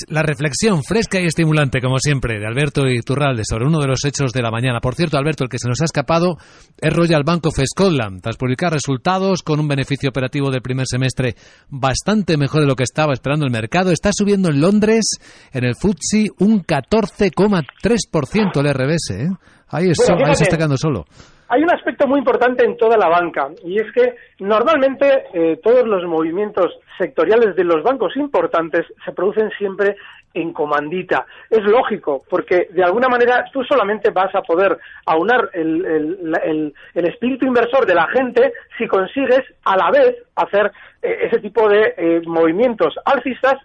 la 0.08 0.24
reflexión 0.24 0.84
fresca 0.84 1.20
y 1.20 1.26
estimulante, 1.26 1.82
como 1.82 2.00
siempre, 2.00 2.39
de 2.39 2.48
Alberto 2.48 2.88
Iturralde 2.88 3.44
sobre 3.46 3.65
uno 3.65 3.80
de 3.80 3.88
los 3.88 4.06
hechos 4.06 4.32
de 4.32 4.41
la 4.41 4.52
mañana. 4.52 4.80
Por 4.80 4.96
cierto, 4.96 5.17
Alberto, 5.17 5.44
el 5.44 5.50
que 5.50 5.60
se 5.60 5.67
nos 5.67 5.82
ha 5.82 5.86
escapado 5.86 6.38
es 6.80 6.94
Royal 6.94 7.24
Bank 7.24 7.46
of 7.46 7.60
Scotland. 7.63 8.22
Tras 8.22 8.38
publicar 8.38 8.72
resultados 8.72 9.44
con 9.44 9.60
un 9.60 9.67
beneficio 9.67 10.10
operativo 10.10 10.50
del 10.50 10.62
primer 10.62 10.86
semestre 10.88 11.36
bastante 11.70 12.38
mejor 12.38 12.62
de 12.62 12.67
lo 12.67 12.76
que 12.76 12.84
estaba 12.84 13.13
esperando 13.13 13.46
el 13.46 13.52
mercado, 13.52 13.91
está 13.91 14.12
subiendo 14.13 14.50
en 14.50 14.62
Londres, 14.62 15.06
en 15.52 15.65
el 15.65 15.76
FTSE, 15.76 16.30
un 16.39 16.62
14,3% 16.71 18.60
el 18.60 18.73
RBS. 18.73 19.12
¿eh? 19.12 19.29
Ahí, 19.69 19.89
es, 19.89 20.10
ahí 20.10 20.36
se 20.36 20.43
está 20.43 20.57
quedando 20.57 20.77
solo. 20.77 21.03
Hay 21.49 21.62
un 21.63 21.71
aspecto 21.71 22.07
muy 22.07 22.19
importante 22.19 22.63
en 22.63 22.77
toda 22.77 22.97
la 22.97 23.10
banca 23.10 23.49
y 23.65 23.77
es 23.77 23.91
que 23.91 24.15
normalmente 24.39 25.25
eh, 25.34 25.60
todos 25.62 25.86
los 25.86 26.05
movimientos 26.05 26.71
sectoriales 26.97 27.57
de 27.57 27.65
los 27.65 27.84
bancos 27.84 28.15
importantes 28.15 28.86
se 29.03 29.12
producen 29.12 29.49
siempre 29.57 29.97
en 30.34 30.53
comandita. 30.53 31.25
Es 31.49 31.63
lógico, 31.63 32.21
porque 32.29 32.69
de 32.71 32.86
alguna 32.86 33.10
manera 33.10 33.43
tú 33.51 33.65
solamente 33.65 34.12
vas 34.12 34.34
a 34.34 34.41
poder 34.41 34.77
aunar 35.05 35.49
el, 35.51 36.73
espíritu 36.93 37.45
inversor 37.45 37.86
de 37.86 37.95
la 37.95 38.07
gente 38.07 38.53
si 38.77 38.88
consigues 38.88 39.41
a 39.65 39.75
la 39.75 39.91
vez 39.91 40.15
hacer 40.38 40.71
eh, 41.01 41.27
ese 41.27 41.39
tipo 41.39 41.67
de 41.67 41.93
eh, 41.97 42.21
movimientos 42.25 42.93
alcistas 43.03 43.55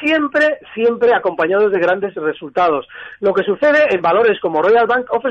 siempre, 0.00 0.58
siempre 0.74 1.14
acompañados 1.14 1.70
de 1.72 1.78
grandes 1.78 2.14
resultados. 2.14 2.86
Lo 3.20 3.32
que 3.32 3.44
sucede 3.44 3.94
en 3.94 4.02
valores 4.02 4.40
como 4.40 4.62
Royal 4.62 4.86
Bank 4.86 5.06
of 5.10 5.24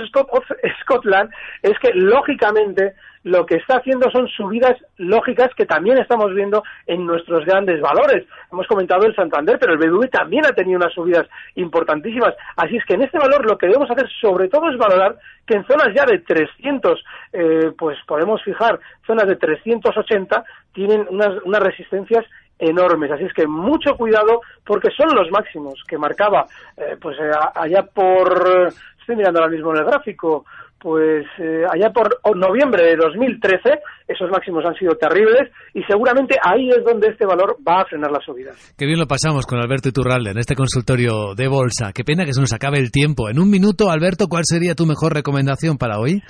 Scotland 0.82 1.30
es 1.62 1.78
que, 1.80 1.92
lógicamente, 1.94 2.94
lo 3.24 3.46
que 3.46 3.56
está 3.56 3.78
haciendo 3.78 4.10
son 4.12 4.28
subidas 4.30 4.78
lógicas 4.98 5.50
que 5.56 5.66
también 5.66 5.98
estamos 5.98 6.34
viendo 6.34 6.64
en 6.88 7.06
nuestros 7.06 7.46
grandes 7.46 7.82
valores. 7.82 8.26
Hemos 8.52 8.66
comentado 8.68 9.06
el 9.06 9.16
Santander, 9.16 9.60
pero 9.60 9.74
el 9.74 9.80
BBV 9.80 10.10
también 10.10 10.46
ha 10.46 10.54
tenido 10.54 10.78
unas 10.78 10.94
subidas 10.94 11.28
importantísimas. 11.56 12.34
Así 12.56 12.78
es 12.78 12.86
que 12.86 12.94
en 12.94 13.02
este 13.02 13.20
valor 13.20 13.46
lo 13.46 13.58
que 13.58 13.68
debemos 13.68 13.92
hacer 13.92 14.10
sobre 14.22 14.48
todo 14.48 14.70
es 14.70 14.78
valorar 14.78 15.18
que 15.46 15.56
en 15.56 15.66
zonas 15.66 15.90
ya 15.94 16.06
de 16.06 16.20
300, 16.20 17.04
eh, 17.34 17.72
pues 17.78 17.98
podemos 18.08 18.42
fijar 18.44 18.80
zonas 19.06 19.28
de 19.28 19.36
380, 19.36 20.44
tienen 20.74 21.06
unas, 21.10 21.42
unas 21.44 21.62
resistencias 21.62 22.26
enormes. 22.60 23.12
Así 23.12 23.24
es 23.24 23.34
que 23.34 23.48
mucho 23.48 23.96
cuidado 23.96 24.42
porque 24.66 24.90
son 24.96 25.16
los 25.16 25.32
máximos 25.32 25.82
que 25.88 25.98
marcaba 25.98 26.46
eh, 26.78 26.98
pues 27.02 27.18
eh, 27.20 27.32
allá 27.56 27.84
por 27.84 28.74
estoy 29.00 29.16
mirando 29.16 29.40
ahora 29.40 29.52
mismo 29.52 29.72
en 29.72 29.80
el 29.80 29.86
gráfico 29.86 30.46
pues 30.80 31.26
eh, 31.40 31.64
allá 31.70 31.92
por 31.92 32.20
noviembre 32.36 32.84
de 32.84 32.96
2013 32.96 33.80
esos 34.08 34.30
máximos 34.30 34.64
han 34.66 34.76
sido 34.76 34.96
terribles 34.96 35.52
y 35.74 35.84
seguramente 35.84 36.36
ahí 36.42 36.70
es 36.70 36.84
donde 36.84 37.10
este 37.10 37.26
valor 37.26 37.58
va 37.68 37.82
a 37.82 37.86
frenar 37.86 38.12
la 38.12 38.20
subida. 38.20 38.52
Qué 38.78 38.86
bien 38.86 38.98
lo 39.00 39.06
pasamos 39.06 39.46
con 39.46 39.60
Alberto 39.60 39.90
Iturralde 39.90 40.32
en 40.32 40.38
este 40.38 40.56
consultorio 40.56 41.36
de 41.36 41.48
bolsa. 41.48 41.92
Qué 41.94 42.04
pena 42.04 42.26
que 42.26 42.34
se 42.34 42.42
nos 42.42 42.54
acabe 42.54 42.80
el 42.80 42.92
tiempo. 42.92 43.30
En 43.30 43.40
un 43.40 43.50
minuto, 43.50 43.90
Alberto, 43.92 44.28
¿cuál 44.28 44.44
sería 44.46 44.74
tu 44.74 44.86
mejor 44.86 45.14
recomendación 45.14 45.78
para 45.78 46.00
hoy? 46.00 46.22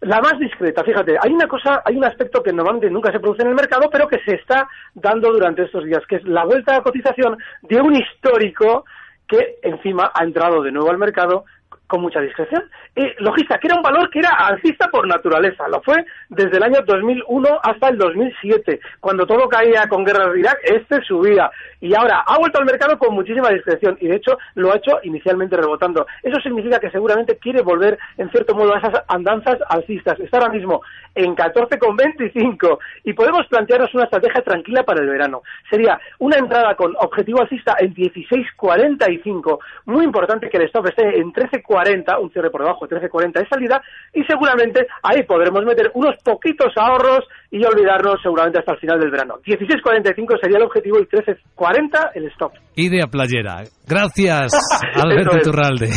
La 0.00 0.20
más 0.20 0.38
discreta, 0.38 0.84
fíjate, 0.84 1.16
hay 1.20 1.32
una 1.32 1.48
cosa, 1.48 1.82
hay 1.84 1.96
un 1.96 2.04
aspecto 2.04 2.42
que 2.42 2.52
normalmente 2.52 2.90
nunca 2.90 3.10
se 3.10 3.20
produce 3.20 3.42
en 3.42 3.48
el 3.48 3.54
mercado, 3.54 3.88
pero 3.90 4.06
que 4.06 4.18
se 4.20 4.34
está 4.34 4.68
dando 4.94 5.32
durante 5.32 5.62
estos 5.62 5.84
días, 5.84 6.02
que 6.06 6.16
es 6.16 6.24
la 6.24 6.44
vuelta 6.44 6.76
a 6.76 6.82
cotización 6.82 7.38
de 7.62 7.80
un 7.80 7.94
histórico 7.94 8.84
que 9.26 9.56
encima 9.62 10.12
ha 10.14 10.22
entrado 10.22 10.62
de 10.62 10.70
nuevo 10.70 10.90
al 10.90 10.98
mercado 10.98 11.44
con 11.86 12.00
mucha 12.00 12.20
discreción. 12.20 12.64
Y 12.94 13.22
logista, 13.22 13.58
que 13.58 13.68
era 13.68 13.76
un 13.76 13.82
valor 13.82 14.10
que 14.10 14.20
era 14.20 14.30
alcista 14.30 14.88
por 14.88 15.06
naturaleza, 15.06 15.68
lo 15.68 15.80
fue 15.82 16.04
desde 16.28 16.56
el 16.56 16.62
año 16.62 16.80
2001 16.86 17.60
hasta 17.62 17.88
el 17.88 17.98
2007, 17.98 18.80
cuando 19.00 19.26
todo 19.26 19.48
caía 19.48 19.88
con 19.88 20.04
guerras 20.04 20.32
de 20.32 20.40
Irak, 20.40 20.58
este 20.64 21.02
subía. 21.02 21.50
Y 21.80 21.94
ahora 21.94 22.24
ha 22.26 22.38
vuelto 22.38 22.58
al 22.58 22.64
mercado 22.64 22.98
con 22.98 23.14
muchísima 23.14 23.50
discreción 23.50 23.96
y 24.00 24.08
de 24.08 24.16
hecho 24.16 24.38
lo 24.54 24.72
ha 24.72 24.76
hecho 24.76 24.98
inicialmente 25.02 25.56
rebotando. 25.56 26.06
Eso 26.22 26.40
significa 26.40 26.80
que 26.80 26.90
seguramente 26.90 27.36
quiere 27.36 27.62
volver 27.62 27.98
en 28.16 28.30
cierto 28.30 28.54
modo 28.54 28.74
a 28.74 28.78
esas 28.78 29.02
andanzas 29.08 29.58
alcistas. 29.68 30.18
Está 30.20 30.38
ahora 30.38 30.52
mismo 30.52 30.82
en 31.14 31.34
14,25 31.36 32.78
y 33.04 33.12
podemos 33.12 33.46
plantearnos 33.48 33.94
una 33.94 34.04
estrategia 34.04 34.42
tranquila 34.42 34.82
para 34.84 35.00
el 35.00 35.08
verano. 35.08 35.42
Sería 35.70 36.00
una 36.18 36.38
entrada 36.38 36.74
con 36.74 36.94
objetivo 36.98 37.40
alcista 37.40 37.76
en 37.78 37.94
16,45. 37.94 39.58
Muy 39.86 40.04
importante 40.04 40.48
que 40.48 40.56
el 40.56 40.64
stop 40.64 40.88
esté 40.88 41.18
en 41.18 41.32
13,40 41.76 42.22
un 42.22 42.30
cierre 42.30 42.50
por 42.50 42.62
debajo 42.62 42.86
de 42.86 42.96
13.40 42.96 43.40
de 43.40 43.48
salida, 43.48 43.82
y 44.12 44.22
seguramente 44.24 44.86
ahí 45.02 45.22
podremos 45.24 45.64
meter 45.64 45.90
unos 45.94 46.14
poquitos 46.24 46.72
ahorros 46.76 47.24
y 47.50 47.64
olvidarnos 47.64 48.20
seguramente 48.22 48.58
hasta 48.58 48.72
el 48.72 48.78
final 48.78 49.00
del 49.00 49.10
verano. 49.10 49.36
16.45 49.44 50.40
sería 50.40 50.58
el 50.58 50.64
objetivo 50.64 50.98
y 50.98 51.06
13.40 51.06 52.10
el 52.14 52.26
stop. 52.28 52.52
Idea 52.74 53.06
playera. 53.06 53.62
Gracias, 53.86 54.52
Alberto 54.94 55.38
Turralde, 55.42 55.86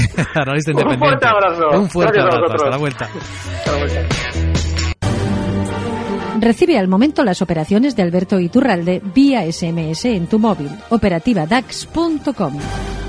Un 0.89 1.00
fuerte 1.00 1.28
abrazo. 1.28 1.70
Un 1.74 1.89
fuerte 1.89 2.20
abrazo. 2.20 2.46
Hasta 2.46 2.70
la 2.70 2.78
vuelta. 2.78 3.06
Hasta 3.06 3.72
la 3.72 3.78
vuelta. 3.78 4.00
Recibe 6.39 6.78
al 6.78 6.88
momento 6.88 7.26
las 7.26 7.42
operaciones 7.42 7.98
de 7.98 8.04
Alberto 8.04 8.39
Iturralde 8.39 9.02
vía 9.13 9.42
SMS 9.52 10.06
en 10.06 10.28
tu 10.28 10.39
móvil. 10.39 10.70
Operativa-DAX.com. 10.89 13.09